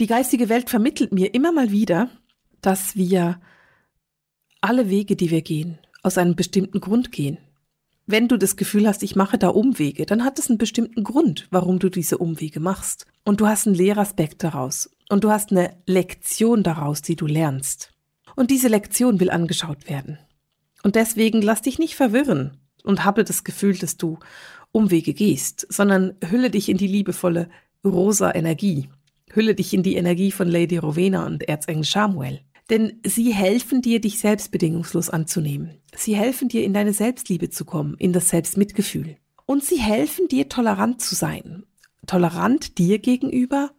Die 0.00 0.06
geistige 0.06 0.48
Welt 0.48 0.70
vermittelt 0.70 1.12
mir 1.12 1.34
immer 1.34 1.52
mal 1.52 1.70
wieder, 1.70 2.08
dass 2.62 2.96
wir 2.96 3.38
alle 4.62 4.88
Wege, 4.88 5.14
die 5.14 5.30
wir 5.30 5.42
gehen, 5.42 5.78
aus 6.02 6.16
einem 6.16 6.34
bestimmten 6.34 6.80
Grund 6.80 7.12
gehen. 7.12 7.38
Wenn 8.06 8.28
du 8.28 8.36
das 8.36 8.56
Gefühl 8.56 8.88
hast, 8.88 9.02
ich 9.02 9.14
mache 9.14 9.38
da 9.38 9.48
Umwege, 9.48 10.06
dann 10.06 10.24
hat 10.24 10.38
es 10.38 10.48
einen 10.48 10.58
bestimmten 10.58 11.04
Grund, 11.04 11.46
warum 11.50 11.78
du 11.78 11.88
diese 11.88 12.18
Umwege 12.18 12.60
machst. 12.60 13.06
Und 13.24 13.40
du 13.40 13.46
hast 13.46 13.66
einen 13.66 13.76
Lehraspekt 13.76 14.42
daraus. 14.42 14.90
Und 15.12 15.24
du 15.24 15.30
hast 15.30 15.50
eine 15.50 15.76
Lektion 15.84 16.62
daraus, 16.62 17.02
die 17.02 17.16
du 17.16 17.26
lernst. 17.26 17.92
Und 18.34 18.50
diese 18.50 18.68
Lektion 18.68 19.20
will 19.20 19.28
angeschaut 19.30 19.86
werden. 19.86 20.18
Und 20.84 20.96
deswegen 20.96 21.42
lass 21.42 21.60
dich 21.60 21.78
nicht 21.78 21.96
verwirren 21.96 22.56
und 22.82 23.04
habe 23.04 23.22
das 23.22 23.44
Gefühl, 23.44 23.76
dass 23.76 23.98
du 23.98 24.18
Umwege 24.70 25.12
gehst, 25.12 25.66
sondern 25.68 26.14
hülle 26.26 26.48
dich 26.48 26.70
in 26.70 26.78
die 26.78 26.86
liebevolle 26.86 27.50
rosa 27.84 28.34
Energie. 28.34 28.88
Hülle 29.30 29.54
dich 29.54 29.74
in 29.74 29.82
die 29.82 29.96
Energie 29.96 30.32
von 30.32 30.48
Lady 30.48 30.78
Rowena 30.78 31.26
und 31.26 31.46
Erzengel 31.46 31.84
Samuel. 31.84 32.40
Denn 32.70 32.98
sie 33.04 33.34
helfen 33.34 33.82
dir, 33.82 34.00
dich 34.00 34.18
selbstbedingungslos 34.18 35.10
anzunehmen. 35.10 35.76
Sie 35.94 36.16
helfen 36.16 36.48
dir, 36.48 36.64
in 36.64 36.72
deine 36.72 36.94
Selbstliebe 36.94 37.50
zu 37.50 37.66
kommen, 37.66 37.96
in 37.98 38.14
das 38.14 38.30
Selbstmitgefühl. 38.30 39.18
Und 39.44 39.62
sie 39.62 39.78
helfen 39.78 40.28
dir, 40.28 40.48
tolerant 40.48 41.02
zu 41.02 41.14
sein. 41.14 41.66
Tolerant 42.06 42.78
dir 42.78 42.98
gegenüber 42.98 43.72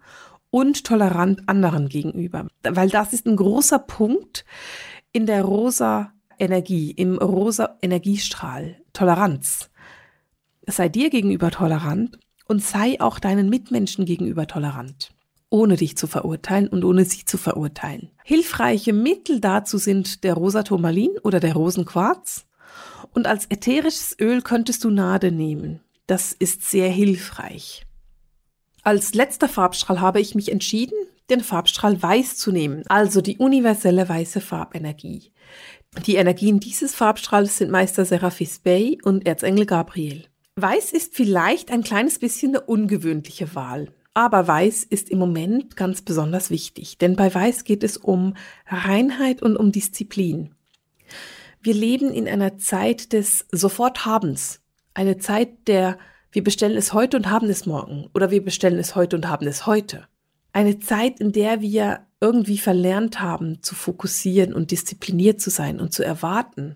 und 0.53 0.83
tolerant 0.83 1.49
anderen 1.49 1.89
gegenüber. 1.89 2.47
Weil 2.61 2.89
das 2.89 3.11
ist 3.11 3.25
ein 3.25 3.35
großer 3.35 3.79
Punkt 3.79 4.45
in 5.11 5.25
der 5.25 5.43
rosa 5.43 6.13
Energie, 6.37 6.91
im 6.91 7.17
rosa 7.17 7.79
Energiestrahl. 7.81 8.77
Toleranz. 8.93 9.71
Sei 10.67 10.89
dir 10.89 11.09
gegenüber 11.09 11.49
tolerant 11.49 12.19
und 12.47 12.61
sei 12.61 13.01
auch 13.01 13.17
deinen 13.17 13.49
Mitmenschen 13.49 14.05
gegenüber 14.05 14.45
tolerant 14.45 15.09
ohne 15.49 15.75
dich 15.75 15.95
zu 15.95 16.07
verurteilen 16.07 16.67
und 16.67 16.83
ohne 16.83 17.05
sie 17.05 17.25
zu 17.25 17.37
verurteilen. 17.37 18.09
Hilfreiche 18.23 18.91
Mittel 18.91 19.39
dazu 19.39 19.77
sind 19.77 20.23
der 20.23 20.33
rosa 20.33 20.63
Turmalin 20.63 21.11
oder 21.21 21.39
der 21.39 21.53
Rosenquarz. 21.53 22.47
Und 23.13 23.27
als 23.27 23.45
ätherisches 23.51 24.15
Öl 24.19 24.41
könntest 24.41 24.83
du 24.83 24.89
Nade 24.89 25.31
nehmen. 25.31 25.81
Das 26.07 26.33
ist 26.33 26.63
sehr 26.63 26.89
hilfreich. 26.89 27.85
Als 28.83 29.13
letzter 29.13 29.47
Farbstrahl 29.47 30.01
habe 30.01 30.19
ich 30.19 30.35
mich 30.35 30.51
entschieden, 30.51 30.97
den 31.29 31.39
Farbstrahl 31.39 32.01
Weiß 32.03 32.35
zu 32.35 32.51
nehmen, 32.51 32.83
also 32.87 33.21
die 33.21 33.37
universelle 33.37 34.09
weiße 34.09 34.41
Farbenergie. 34.41 35.31
Die 36.05 36.15
Energien 36.15 36.59
dieses 36.59 36.93
Farbstrahls 36.93 37.57
sind 37.57 37.71
Meister 37.71 38.03
Seraphis 38.03 38.59
Bey 38.59 38.99
und 39.03 39.25
Erzengel 39.25 39.65
Gabriel. 39.65 40.25
Weiß 40.57 40.91
ist 40.91 41.15
vielleicht 41.15 41.71
ein 41.71 41.83
kleines 41.83 42.19
bisschen 42.19 42.55
eine 42.55 42.65
ungewöhnliche 42.65 43.55
Wahl. 43.55 43.87
Aber 44.13 44.47
Weiß 44.47 44.83
ist 44.83 45.09
im 45.09 45.17
Moment 45.17 45.75
ganz 45.75 46.01
besonders 46.01 46.49
wichtig, 46.49 46.97
denn 46.97 47.15
bei 47.15 47.33
Weiß 47.33 47.63
geht 47.63 47.83
es 47.83 47.97
um 47.97 48.35
Reinheit 48.67 49.41
und 49.41 49.55
um 49.55 49.71
Disziplin. 49.71 50.53
Wir 51.61 51.73
leben 51.73 52.11
in 52.11 52.27
einer 52.27 52.57
Zeit 52.57 53.13
des 53.13 53.45
Soforthabens, 53.51 54.59
eine 54.93 55.17
Zeit 55.17 55.67
der 55.67 55.97
wir 56.33 56.43
bestellen 56.43 56.75
es 56.75 56.93
heute 56.93 57.15
und 57.15 57.29
haben 57.29 57.47
es 57.47 57.65
morgen 57.67 58.09
oder 58.13 58.31
wir 58.31 58.43
bestellen 58.43 58.79
es 58.79 58.95
heute 58.95 59.15
und 59.15 59.29
haben 59.29 59.47
es 59.47 59.67
heute. 59.67 60.07
Eine 60.51 60.79
Zeit, 60.79 61.19
in 61.19 61.31
der 61.31 61.61
wir 61.61 62.07
irgendwie 62.19 62.57
verlernt 62.57 63.21
haben 63.21 63.61
zu 63.61 63.75
fokussieren 63.75 64.53
und 64.53 64.71
diszipliniert 64.71 65.39
zu 65.39 65.51
sein 65.51 65.79
und 65.79 65.93
zu 65.93 66.03
erwarten 66.03 66.75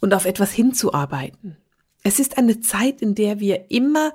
und 0.00 0.12
auf 0.12 0.24
etwas 0.24 0.52
hinzuarbeiten. 0.52 1.56
Es 2.02 2.18
ist 2.18 2.36
eine 2.36 2.60
Zeit, 2.60 3.00
in 3.00 3.14
der 3.14 3.38
wir 3.38 3.70
immer 3.70 4.12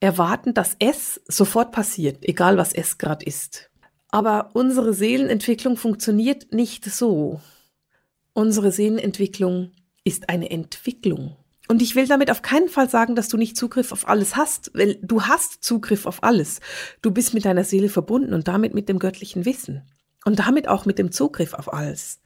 erwarten, 0.00 0.54
dass 0.54 0.76
es 0.78 1.20
sofort 1.26 1.72
passiert, 1.72 2.18
egal 2.22 2.56
was 2.56 2.72
es 2.72 2.98
gerade 2.98 3.26
ist. 3.26 3.70
Aber 4.10 4.50
unsere 4.54 4.94
Seelenentwicklung 4.94 5.76
funktioniert 5.76 6.52
nicht 6.52 6.84
so. 6.84 7.40
Unsere 8.34 8.70
Seelenentwicklung 8.70 9.72
ist 10.04 10.28
eine 10.28 10.50
Entwicklung. 10.50 11.36
Und 11.68 11.82
ich 11.82 11.94
will 11.94 12.08
damit 12.08 12.30
auf 12.30 12.40
keinen 12.40 12.68
Fall 12.68 12.88
sagen, 12.88 13.14
dass 13.14 13.28
du 13.28 13.36
nicht 13.36 13.56
Zugriff 13.56 13.92
auf 13.92 14.08
alles 14.08 14.36
hast, 14.36 14.70
weil 14.74 14.98
du 15.02 15.22
hast 15.22 15.62
Zugriff 15.62 16.06
auf 16.06 16.22
alles. 16.22 16.60
Du 17.02 17.10
bist 17.10 17.34
mit 17.34 17.44
deiner 17.44 17.64
Seele 17.64 17.90
verbunden 17.90 18.32
und 18.32 18.48
damit 18.48 18.74
mit 18.74 18.88
dem 18.88 18.98
göttlichen 18.98 19.44
Wissen 19.44 19.82
und 20.24 20.38
damit 20.38 20.66
auch 20.66 20.86
mit 20.86 20.98
dem 20.98 21.12
Zugriff 21.12 21.52
auf 21.52 21.72
alles. 21.72 22.20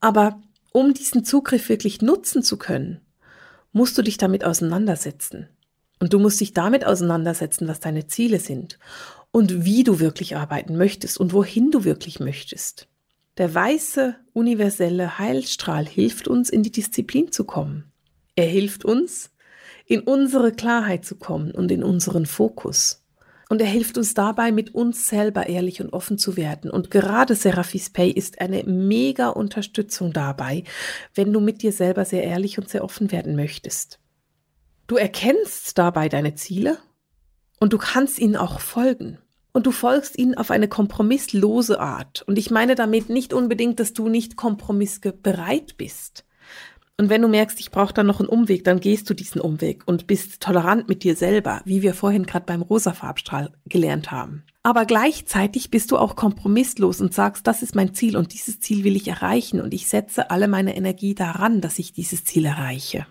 Aber 0.00 0.40
um 0.72 0.94
diesen 0.94 1.24
Zugriff 1.24 1.68
wirklich 1.68 2.00
nutzen 2.00 2.42
zu 2.42 2.56
können, 2.56 3.00
musst 3.72 3.98
du 3.98 4.02
dich 4.02 4.16
damit 4.16 4.44
auseinandersetzen. 4.44 5.48
Und 6.00 6.12
du 6.12 6.18
musst 6.18 6.40
dich 6.40 6.54
damit 6.54 6.86
auseinandersetzen, 6.86 7.68
was 7.68 7.80
deine 7.80 8.06
Ziele 8.06 8.38
sind 8.38 8.78
und 9.30 9.64
wie 9.64 9.84
du 9.84 10.00
wirklich 10.00 10.36
arbeiten 10.36 10.76
möchtest 10.76 11.18
und 11.18 11.32
wohin 11.34 11.70
du 11.70 11.84
wirklich 11.84 12.20
möchtest. 12.20 12.88
Der 13.36 13.54
weiße, 13.54 14.16
universelle 14.32 15.18
Heilstrahl 15.18 15.86
hilft 15.86 16.28
uns, 16.28 16.48
in 16.48 16.62
die 16.62 16.72
Disziplin 16.72 17.32
zu 17.32 17.44
kommen. 17.44 17.92
Er 18.36 18.46
hilft 18.46 18.84
uns, 18.84 19.30
in 19.86 20.00
unsere 20.00 20.52
Klarheit 20.52 21.04
zu 21.04 21.16
kommen 21.16 21.52
und 21.52 21.70
in 21.70 21.82
unseren 21.82 22.26
Fokus. 22.26 23.02
Und 23.48 23.60
er 23.60 23.68
hilft 23.68 23.96
uns 23.96 24.12
dabei, 24.14 24.50
mit 24.50 24.74
uns 24.74 25.08
selber 25.08 25.46
ehrlich 25.46 25.80
und 25.80 25.92
offen 25.92 26.18
zu 26.18 26.36
werden. 26.36 26.70
Und 26.70 26.90
gerade 26.90 27.36
Seraphis 27.36 27.90
Pay 27.90 28.10
ist 28.10 28.40
eine 28.40 28.64
mega 28.64 29.28
Unterstützung 29.28 30.12
dabei, 30.12 30.64
wenn 31.14 31.32
du 31.32 31.40
mit 31.40 31.62
dir 31.62 31.72
selber 31.72 32.04
sehr 32.04 32.24
ehrlich 32.24 32.58
und 32.58 32.68
sehr 32.68 32.82
offen 32.82 33.12
werden 33.12 33.36
möchtest. 33.36 34.00
Du 34.88 34.96
erkennst 34.96 35.78
dabei 35.78 36.08
deine 36.08 36.34
Ziele 36.34 36.78
und 37.60 37.72
du 37.72 37.78
kannst 37.78 38.18
ihnen 38.18 38.36
auch 38.36 38.60
folgen. 38.60 39.18
Und 39.52 39.64
du 39.66 39.70
folgst 39.70 40.18
ihnen 40.18 40.36
auf 40.36 40.50
eine 40.50 40.68
kompromisslose 40.68 41.80
Art. 41.80 42.22
Und 42.26 42.36
ich 42.36 42.50
meine 42.50 42.74
damit 42.74 43.08
nicht 43.08 43.32
unbedingt, 43.32 43.80
dass 43.80 43.94
du 43.94 44.10
nicht 44.10 44.36
kompromissbereit 44.36 45.78
bist. 45.78 46.26
Und 46.98 47.10
wenn 47.10 47.20
du 47.20 47.28
merkst, 47.28 47.60
ich 47.60 47.70
brauche 47.70 47.92
da 47.92 48.02
noch 48.02 48.20
einen 48.20 48.28
Umweg, 48.28 48.64
dann 48.64 48.80
gehst 48.80 49.10
du 49.10 49.14
diesen 49.14 49.40
Umweg 49.40 49.82
und 49.86 50.06
bist 50.06 50.40
tolerant 50.40 50.88
mit 50.88 51.04
dir 51.04 51.14
selber, 51.14 51.60
wie 51.66 51.82
wir 51.82 51.92
vorhin 51.92 52.24
gerade 52.24 52.46
beim 52.46 52.62
rosa 52.62 52.94
Farbstrahl 52.94 53.52
gelernt 53.66 54.10
haben. 54.10 54.44
Aber 54.62 54.86
gleichzeitig 54.86 55.70
bist 55.70 55.90
du 55.90 55.98
auch 55.98 56.16
kompromisslos 56.16 57.02
und 57.02 57.12
sagst, 57.12 57.46
das 57.46 57.62
ist 57.62 57.74
mein 57.74 57.94
Ziel 57.94 58.16
und 58.16 58.32
dieses 58.32 58.60
Ziel 58.60 58.82
will 58.82 58.96
ich 58.96 59.08
erreichen 59.08 59.60
und 59.60 59.74
ich 59.74 59.88
setze 59.88 60.30
alle 60.30 60.48
meine 60.48 60.74
Energie 60.74 61.14
daran, 61.14 61.60
dass 61.60 61.78
ich 61.78 61.92
dieses 61.92 62.24
Ziel 62.24 62.46
erreiche. 62.46 63.06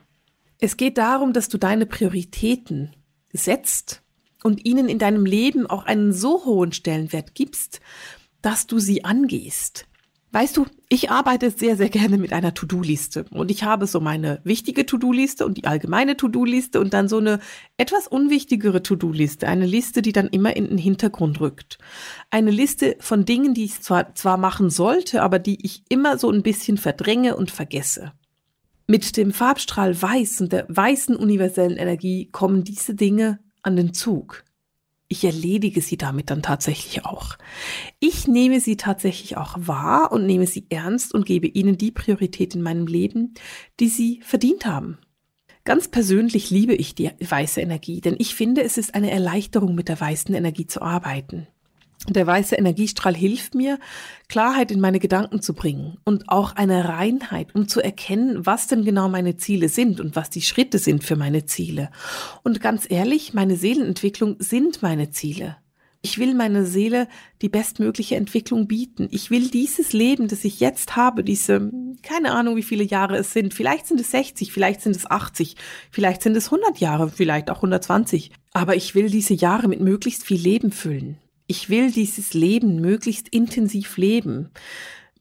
Es 0.59 0.77
geht 0.77 0.97
darum, 0.97 1.31
dass 1.31 1.47
du 1.47 1.59
deine 1.59 1.85
Prioritäten 1.85 2.95
setzt 3.33 4.01
und 4.43 4.65
ihnen 4.65 4.89
in 4.89 4.97
deinem 4.99 5.25
Leben 5.25 5.67
auch 5.67 5.85
einen 5.85 6.11
so 6.11 6.43
hohen 6.45 6.71
Stellenwert 6.71 7.35
gibst, 7.35 7.81
dass 8.41 8.65
du 8.65 8.79
sie 8.79 9.05
angehst. 9.05 9.85
Weißt 10.35 10.57
du, 10.57 10.65
ich 10.89 11.11
arbeite 11.11 11.49
sehr, 11.49 11.77
sehr 11.77 11.87
gerne 11.87 12.17
mit 12.17 12.33
einer 12.33 12.53
To-Do-Liste 12.53 13.23
und 13.29 13.49
ich 13.49 13.63
habe 13.63 13.87
so 13.87 14.01
meine 14.01 14.41
wichtige 14.43 14.85
To-Do-Liste 14.85 15.45
und 15.45 15.55
die 15.55 15.63
allgemeine 15.63 16.17
To-Do-Liste 16.17 16.81
und 16.81 16.93
dann 16.93 17.07
so 17.07 17.19
eine 17.19 17.39
etwas 17.77 18.05
unwichtigere 18.09 18.83
To-Do-Liste, 18.83 19.47
eine 19.47 19.65
Liste, 19.65 20.01
die 20.01 20.11
dann 20.11 20.27
immer 20.27 20.53
in 20.57 20.67
den 20.67 20.77
Hintergrund 20.77 21.39
rückt. 21.39 21.77
Eine 22.31 22.51
Liste 22.51 22.97
von 22.99 23.23
Dingen, 23.23 23.53
die 23.53 23.63
ich 23.63 23.79
zwar, 23.79 24.13
zwar 24.15 24.35
machen 24.35 24.69
sollte, 24.69 25.21
aber 25.21 25.39
die 25.39 25.65
ich 25.65 25.83
immer 25.87 26.17
so 26.17 26.29
ein 26.29 26.43
bisschen 26.43 26.77
verdränge 26.77 27.37
und 27.37 27.49
vergesse. 27.49 28.11
Mit 28.87 29.15
dem 29.15 29.31
Farbstrahl 29.31 30.01
Weiß 30.01 30.41
und 30.41 30.51
der 30.51 30.65
weißen 30.67 31.15
universellen 31.15 31.77
Energie 31.77 32.27
kommen 32.29 32.65
diese 32.65 32.93
Dinge 32.93 33.39
an 33.61 33.77
den 33.77 33.93
Zug. 33.93 34.43
Ich 35.07 35.23
erledige 35.23 35.81
sie 35.81 35.97
damit 35.97 36.29
dann 36.29 36.41
tatsächlich 36.41 37.05
auch. 37.05 37.37
Ich 37.99 38.27
nehme 38.27 38.59
sie 38.59 38.77
tatsächlich 38.77 39.37
auch 39.37 39.55
wahr 39.57 40.11
und 40.11 40.25
nehme 40.25 40.47
sie 40.47 40.65
ernst 40.69 41.13
und 41.13 41.25
gebe 41.25 41.47
ihnen 41.47 41.77
die 41.77 41.91
Priorität 41.91 42.55
in 42.55 42.61
meinem 42.61 42.87
Leben, 42.87 43.33
die 43.79 43.89
sie 43.89 44.21
verdient 44.23 44.65
haben. 44.65 44.97
Ganz 45.63 45.87
persönlich 45.87 46.51
liebe 46.51 46.75
ich 46.75 46.93
die 46.93 47.11
weiße 47.19 47.59
Energie, 47.59 47.99
denn 48.01 48.15
ich 48.19 48.35
finde, 48.35 48.63
es 48.63 48.77
ist 48.77 48.93
eine 48.93 49.09
Erleichterung, 49.11 49.73
mit 49.73 49.89
der 49.89 49.99
weißen 49.99 50.33
Energie 50.35 50.67
zu 50.67 50.81
arbeiten. 50.81 51.47
Der 52.07 52.27
weiße 52.27 52.55
Energiestrahl 52.55 53.15
hilft 53.15 53.55
mir, 53.55 53.79
Klarheit 54.27 54.71
in 54.71 54.79
meine 54.79 54.99
Gedanken 54.99 55.41
zu 55.41 55.53
bringen 55.53 55.97
und 56.03 56.29
auch 56.29 56.55
eine 56.55 56.87
Reinheit, 56.87 57.55
um 57.55 57.67
zu 57.67 57.81
erkennen, 57.81 58.45
was 58.45 58.67
denn 58.67 58.85
genau 58.85 59.09
meine 59.09 59.37
Ziele 59.37 59.69
sind 59.69 59.99
und 59.99 60.15
was 60.15 60.29
die 60.29 60.41
Schritte 60.41 60.77
sind 60.77 61.03
für 61.03 61.15
meine 61.15 61.45
Ziele. 61.45 61.89
Und 62.43 62.61
ganz 62.61 62.85
ehrlich, 62.89 63.33
meine 63.33 63.55
Seelenentwicklung 63.55 64.35
sind 64.39 64.83
meine 64.83 65.09
Ziele. 65.09 65.57
Ich 66.03 66.19
will 66.19 66.35
meiner 66.35 66.65
Seele 66.65 67.07
die 67.41 67.49
bestmögliche 67.49 68.15
Entwicklung 68.15 68.67
bieten. 68.67 69.07
Ich 69.09 69.31
will 69.31 69.49
dieses 69.49 69.91
Leben, 69.91 70.27
das 70.27 70.45
ich 70.45 70.59
jetzt 70.59 70.95
habe, 70.95 71.23
diese, 71.23 71.71
keine 72.03 72.33
Ahnung, 72.33 72.55
wie 72.55 72.63
viele 72.63 72.83
Jahre 72.83 73.17
es 73.17 73.33
sind. 73.33 73.55
Vielleicht 73.55 73.87
sind 73.87 73.99
es 73.99 74.11
60, 74.11 74.51
vielleicht 74.51 74.81
sind 74.81 74.95
es 74.95 75.09
80, 75.09 75.55
vielleicht 75.89 76.21
sind 76.21 76.37
es 76.37 76.51
100 76.51 76.77
Jahre, 76.77 77.09
vielleicht 77.09 77.49
auch 77.49 77.55
120. 77.55 78.29
Aber 78.53 78.75
ich 78.75 78.93
will 78.93 79.09
diese 79.09 79.33
Jahre 79.33 79.67
mit 79.67 79.79
möglichst 79.79 80.23
viel 80.23 80.39
Leben 80.39 80.71
füllen. 80.71 81.17
Ich 81.47 81.69
will 81.69 81.91
dieses 81.91 82.33
Leben 82.33 82.81
möglichst 82.81 83.29
intensiv 83.29 83.97
leben, 83.97 84.49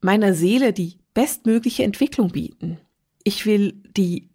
meiner 0.01 0.33
Seele 0.33 0.73
die 0.73 0.97
bestmögliche 1.13 1.83
Entwicklung 1.83 2.31
bieten. 2.31 2.79
Ich 3.23 3.45
will 3.45 3.81
die 3.95 4.29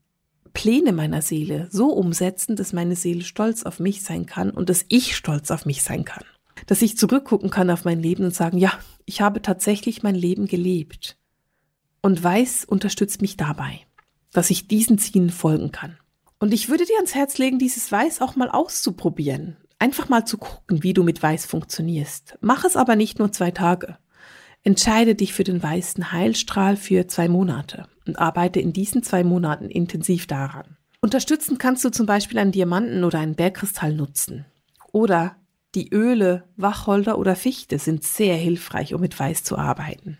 Pläne 0.52 0.92
meiner 0.92 1.22
Seele 1.22 1.68
so 1.70 1.92
umsetzen, 1.92 2.56
dass 2.56 2.72
meine 2.72 2.96
Seele 2.96 3.22
stolz 3.22 3.62
auf 3.62 3.78
mich 3.78 4.02
sein 4.02 4.26
kann 4.26 4.50
und 4.50 4.68
dass 4.68 4.84
ich 4.88 5.16
stolz 5.16 5.50
auf 5.50 5.66
mich 5.66 5.82
sein 5.82 6.04
kann. 6.04 6.24
Dass 6.66 6.82
ich 6.82 6.96
zurückgucken 6.96 7.50
kann 7.50 7.70
auf 7.70 7.84
mein 7.84 8.00
Leben 8.00 8.24
und 8.24 8.34
sagen, 8.34 8.58
ja, 8.58 8.72
ich 9.04 9.20
habe 9.20 9.42
tatsächlich 9.42 10.02
mein 10.02 10.14
Leben 10.14 10.46
gelebt. 10.46 11.16
Und 12.02 12.22
Weiß 12.22 12.64
unterstützt 12.64 13.22
mich 13.22 13.36
dabei, 13.36 13.80
dass 14.32 14.50
ich 14.50 14.68
diesen 14.68 14.98
Zielen 14.98 15.30
folgen 15.30 15.72
kann. 15.72 15.98
Und 16.38 16.54
ich 16.54 16.68
würde 16.68 16.86
dir 16.86 16.96
ans 16.96 17.14
Herz 17.14 17.38
legen, 17.38 17.58
dieses 17.58 17.92
Weiß 17.92 18.20
auch 18.20 18.36
mal 18.36 18.50
auszuprobieren. 18.50 19.56
Einfach 19.80 20.10
mal 20.10 20.26
zu 20.26 20.36
gucken, 20.36 20.82
wie 20.82 20.92
du 20.92 21.02
mit 21.02 21.22
Weiß 21.22 21.46
funktionierst. 21.46 22.36
Mach 22.42 22.64
es 22.64 22.76
aber 22.76 22.96
nicht 22.96 23.18
nur 23.18 23.32
zwei 23.32 23.50
Tage. 23.50 23.96
Entscheide 24.62 25.14
dich 25.14 25.32
für 25.32 25.42
den 25.42 25.62
weißen 25.62 26.12
Heilstrahl 26.12 26.76
für 26.76 27.08
zwei 27.08 27.28
Monate 27.28 27.86
und 28.06 28.18
arbeite 28.18 28.60
in 28.60 28.74
diesen 28.74 29.02
zwei 29.02 29.24
Monaten 29.24 29.70
intensiv 29.70 30.26
daran. 30.26 30.76
Unterstützen 31.00 31.56
kannst 31.56 31.82
du 31.82 31.88
zum 31.88 32.04
Beispiel 32.04 32.38
einen 32.38 32.52
Diamanten 32.52 33.04
oder 33.04 33.20
einen 33.20 33.36
Bergkristall 33.36 33.94
nutzen. 33.94 34.44
Oder 34.92 35.36
die 35.74 35.88
Öle, 35.94 36.44
Wacholder 36.56 37.16
oder 37.16 37.34
Fichte 37.34 37.78
sind 37.78 38.04
sehr 38.04 38.36
hilfreich, 38.36 38.92
um 38.92 39.00
mit 39.00 39.18
Weiß 39.18 39.44
zu 39.44 39.56
arbeiten. 39.56 40.18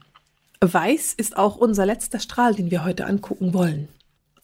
Weiß 0.62 1.12
ist 1.12 1.36
auch 1.36 1.56
unser 1.56 1.84
letzter 1.84 2.18
Strahl, 2.18 2.54
den 2.54 2.70
wir 2.70 2.82
heute 2.82 3.04
angucken 3.04 3.52
wollen. 3.52 3.88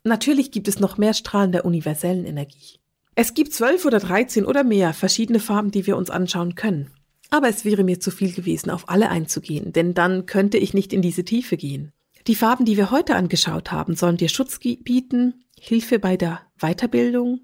Natürlich 0.04 0.50
gibt 0.50 0.68
es 0.68 0.78
noch 0.78 0.98
mehr 0.98 1.14
Strahlen 1.14 1.52
der 1.52 1.64
universellen 1.64 2.26
Energie. 2.26 2.80
Es 3.18 3.32
gibt 3.32 3.54
zwölf 3.54 3.86
oder 3.86 3.98
dreizehn 3.98 4.44
oder 4.44 4.62
mehr 4.62 4.92
verschiedene 4.92 5.40
Farben, 5.40 5.70
die 5.70 5.86
wir 5.86 5.96
uns 5.96 6.10
anschauen 6.10 6.54
können. 6.54 6.90
Aber 7.30 7.48
es 7.48 7.64
wäre 7.64 7.82
mir 7.82 7.98
zu 7.98 8.10
viel 8.10 8.30
gewesen, 8.30 8.68
auf 8.68 8.90
alle 8.90 9.08
einzugehen, 9.08 9.72
denn 9.72 9.94
dann 9.94 10.26
könnte 10.26 10.58
ich 10.58 10.74
nicht 10.74 10.92
in 10.92 11.00
diese 11.00 11.24
Tiefe 11.24 11.56
gehen. 11.56 11.92
Die 12.26 12.34
Farben, 12.34 12.66
die 12.66 12.76
wir 12.76 12.90
heute 12.90 13.16
angeschaut 13.16 13.72
haben, 13.72 13.96
sollen 13.96 14.18
dir 14.18 14.28
Schutz 14.28 14.58
bieten, 14.58 15.44
Hilfe 15.58 15.98
bei 15.98 16.18
der 16.18 16.42
Weiterbildung, 16.58 17.40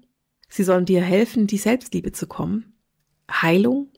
sie 0.47 0.63
sollen 0.63 0.85
dir 0.85 1.01
helfen, 1.01 1.47
die 1.47 1.57
Selbstliebe 1.57 2.11
zu 2.11 2.27
kommen, 2.27 2.77
Heilung 3.31 3.89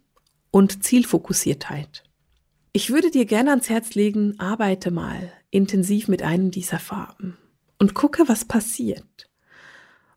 und 0.51 0.81
Zielfokussiertheit. 0.85 2.03
Ich 2.71 2.89
würde 2.89 3.11
dir 3.11 3.25
gerne 3.25 3.49
ans 3.49 3.69
Herz 3.69 3.95
legen, 3.95 4.39
arbeite 4.39 4.91
mal 4.91 5.29
intensiv 5.51 6.07
mit 6.07 6.23
einem 6.23 6.51
dieser 6.51 6.79
Farben 6.79 7.37
und 7.79 7.93
gucke, 7.93 8.29
was 8.29 8.45
passiert. 8.45 9.29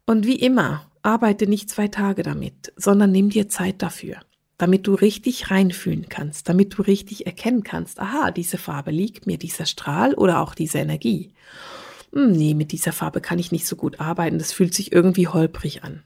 Und 0.07 0.25
wie 0.25 0.37
immer, 0.37 0.88
arbeite 1.03 1.47
nicht 1.47 1.71
zwei 1.71 1.89
Tage 1.89 2.23
damit, 2.23 2.73
sondern 2.77 3.13
nimm 3.13 3.31
dir 3.31 3.49
Zeit 3.49 3.83
dafür, 3.83 4.17
damit 4.57 4.87
du 4.87 4.95
richtig 4.95 5.51
reinfühlen 5.51 6.09
kannst, 6.09 6.49
damit 6.49 6.77
du 6.77 6.83
richtig 6.83 7.27
erkennen 7.27 7.63
kannst, 7.63 8.01
aha, 8.01 8.31
diese 8.31 8.59
Farbe 8.59 8.91
liegt 8.91 9.27
mir, 9.27 9.39
dieser 9.39 9.67
Strahl 9.67 10.15
oder 10.15 10.41
auch 10.41 10.55
diese 10.55 10.79
Energie. 10.79 11.33
Hm, 12.13 12.33
nee, 12.33 12.55
mit 12.55 12.73
dieser 12.73 12.93
Farbe 12.93 13.21
kann 13.21 13.39
ich 13.39 13.53
nicht 13.53 13.67
so 13.67 13.77
gut 13.77 14.01
arbeiten, 14.01 14.39
das 14.39 14.53
fühlt 14.53 14.75
sich 14.75 14.93
irgendwie 14.93 15.29
holprig 15.29 15.85
an. 15.85 16.03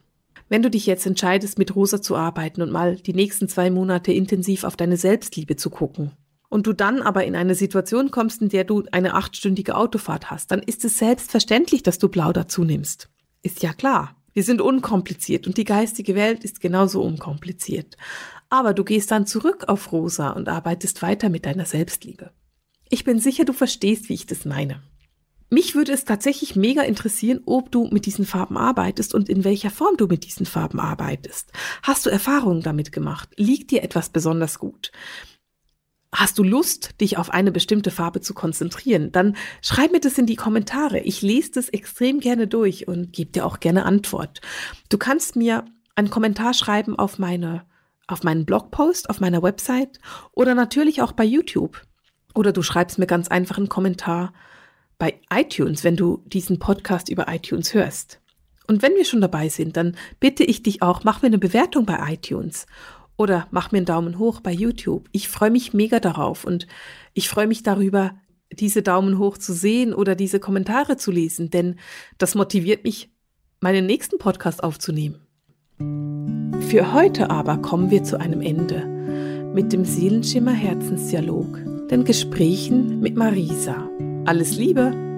Wenn 0.49 0.61
du 0.61 0.69
dich 0.69 0.85
jetzt 0.85 1.05
entscheidest, 1.05 1.57
mit 1.57 1.75
Rosa 1.75 2.01
zu 2.01 2.15
arbeiten 2.15 2.61
und 2.61 2.71
mal 2.71 2.95
die 2.97 3.13
nächsten 3.13 3.47
zwei 3.47 3.71
Monate 3.71 4.11
intensiv 4.11 4.63
auf 4.63 4.75
deine 4.75 4.97
Selbstliebe 4.97 5.55
zu 5.55 5.69
gucken, 5.69 6.11
und 6.53 6.67
du 6.67 6.73
dann 6.73 7.01
aber 7.01 7.25
in 7.25 7.35
eine 7.35 7.55
Situation 7.55 8.11
kommst, 8.11 8.43
in 8.43 8.49
der 8.49 8.63
du 8.63 8.83
eine 8.91 9.15
achtstündige 9.15 9.75
Autofahrt 9.75 10.29
hast, 10.29 10.51
dann 10.51 10.61
ist 10.61 10.85
es 10.85 10.99
selbstverständlich, 10.99 11.81
dass 11.81 11.97
du 11.97 12.09
blau 12.09 12.31
dazu 12.31 12.63
nimmst. 12.63 13.09
Ist 13.41 13.63
ja 13.63 13.73
klar. 13.73 14.15
Wir 14.33 14.43
sind 14.43 14.61
unkompliziert 14.61 15.47
und 15.47 15.57
die 15.57 15.63
geistige 15.63 16.15
Welt 16.15 16.43
ist 16.43 16.59
genauso 16.59 17.01
unkompliziert. 17.01 17.97
Aber 18.49 18.73
du 18.73 18.83
gehst 18.83 19.11
dann 19.11 19.25
zurück 19.27 19.65
auf 19.67 19.91
Rosa 19.91 20.31
und 20.31 20.49
arbeitest 20.49 21.01
weiter 21.01 21.29
mit 21.29 21.45
deiner 21.45 21.65
Selbstliebe. 21.65 22.31
Ich 22.89 23.03
bin 23.03 23.19
sicher, 23.19 23.45
du 23.45 23.53
verstehst, 23.53 24.09
wie 24.09 24.13
ich 24.13 24.25
das 24.25 24.45
meine. 24.45 24.83
Mich 25.49 25.75
würde 25.75 25.91
es 25.91 26.03
tatsächlich 26.03 26.55
mega 26.55 26.81
interessieren, 26.81 27.41
ob 27.45 27.71
du 27.71 27.87
mit 27.91 28.07
diesen 28.07 28.25
Farben 28.25 28.57
arbeitest 28.57 29.13
und 29.13 29.29
in 29.29 29.43
welcher 29.43 29.69
Form 29.69 29.97
du 29.97 30.07
mit 30.07 30.25
diesen 30.25 30.47
Farben 30.47 30.79
arbeitest. 30.79 31.51
Hast 31.83 32.07
du 32.07 32.09
Erfahrungen 32.09 32.61
damit 32.61 32.91
gemacht? 32.91 33.29
Liegt 33.37 33.69
dir 33.69 33.83
etwas 33.83 34.09
besonders 34.09 34.57
gut? 34.57 34.91
Hast 36.13 36.37
du 36.37 36.43
Lust, 36.43 37.01
dich 37.01 37.17
auf 37.17 37.31
eine 37.31 37.51
bestimmte 37.51 37.89
Farbe 37.89 38.21
zu 38.21 38.33
konzentrieren? 38.33 39.11
Dann 39.11 39.35
schreib 39.61 39.91
mir 39.91 39.99
das 39.99 40.17
in 40.17 40.27
die 40.27 40.35
Kommentare. 40.35 40.99
Ich 40.99 41.21
lese 41.21 41.51
das 41.51 41.69
extrem 41.69 42.19
gerne 42.19 42.47
durch 42.47 42.87
und 42.87 43.11
gebe 43.13 43.31
dir 43.31 43.45
auch 43.45 43.59
gerne 43.59 43.85
Antwort. 43.85 44.39
Du 44.89 44.97
kannst 44.97 45.35
mir 45.35 45.65
einen 45.95 46.09
Kommentar 46.09 46.53
schreiben 46.53 46.97
auf 46.97 47.19
meine 47.19 47.65
auf 48.05 48.23
meinen 48.23 48.45
Blogpost, 48.45 49.09
auf 49.09 49.21
meiner 49.21 49.41
Website 49.41 49.99
oder 50.33 50.55
natürlich 50.55 51.01
auch 51.01 51.13
bei 51.13 51.23
YouTube. 51.23 51.81
Oder 52.35 52.51
du 52.51 52.61
schreibst 52.61 52.99
mir 52.99 53.07
ganz 53.07 53.27
einfach 53.29 53.57
einen 53.57 53.69
Kommentar 53.69 54.33
bei 54.97 55.19
iTunes, 55.33 55.83
wenn 55.83 55.95
du 55.95 56.23
diesen 56.25 56.59
Podcast 56.59 57.09
über 57.09 57.27
iTunes 57.29 57.73
hörst. 57.73 58.19
Und 58.67 58.81
wenn 58.81 58.95
wir 58.95 59.05
schon 59.05 59.21
dabei 59.21 59.49
sind, 59.49 59.77
dann 59.77 59.95
bitte 60.19 60.43
ich 60.43 60.63
dich 60.63 60.81
auch, 60.81 61.03
mach 61.03 61.21
mir 61.21 61.27
eine 61.27 61.37
Bewertung 61.37 61.85
bei 61.85 62.13
iTunes 62.13 62.65
oder 63.17 63.47
mach 63.51 63.71
mir 63.71 63.77
einen 63.77 63.85
Daumen 63.85 64.19
hoch 64.19 64.41
bei 64.41 64.51
YouTube. 64.51 65.07
Ich 65.11 65.29
freue 65.29 65.51
mich 65.51 65.73
mega 65.73 65.99
darauf 65.99 66.45
und 66.45 66.67
ich 67.13 67.29
freue 67.29 67.47
mich 67.47 67.63
darüber, 67.63 68.11
diese 68.51 68.81
Daumen 68.81 69.17
hoch 69.17 69.37
zu 69.37 69.53
sehen 69.53 69.93
oder 69.93 70.15
diese 70.15 70.39
Kommentare 70.39 70.97
zu 70.97 71.11
lesen, 71.11 71.49
denn 71.49 71.75
das 72.17 72.35
motiviert 72.35 72.83
mich, 72.83 73.09
meinen 73.61 73.85
nächsten 73.85 74.17
Podcast 74.17 74.63
aufzunehmen. 74.63 75.21
Für 76.69 76.93
heute 76.93 77.29
aber 77.29 77.57
kommen 77.57 77.91
wir 77.91 78.03
zu 78.03 78.19
einem 78.19 78.41
Ende 78.41 78.85
mit 79.53 79.71
dem 79.71 79.85
Seelenschimmer 79.85 80.53
Herzensdialog, 80.53 81.59
den 81.89 82.03
Gesprächen 82.03 82.99
mit 82.99 83.15
Marisa. 83.15 83.89
Alles 84.25 84.55
Liebe! 84.57 85.12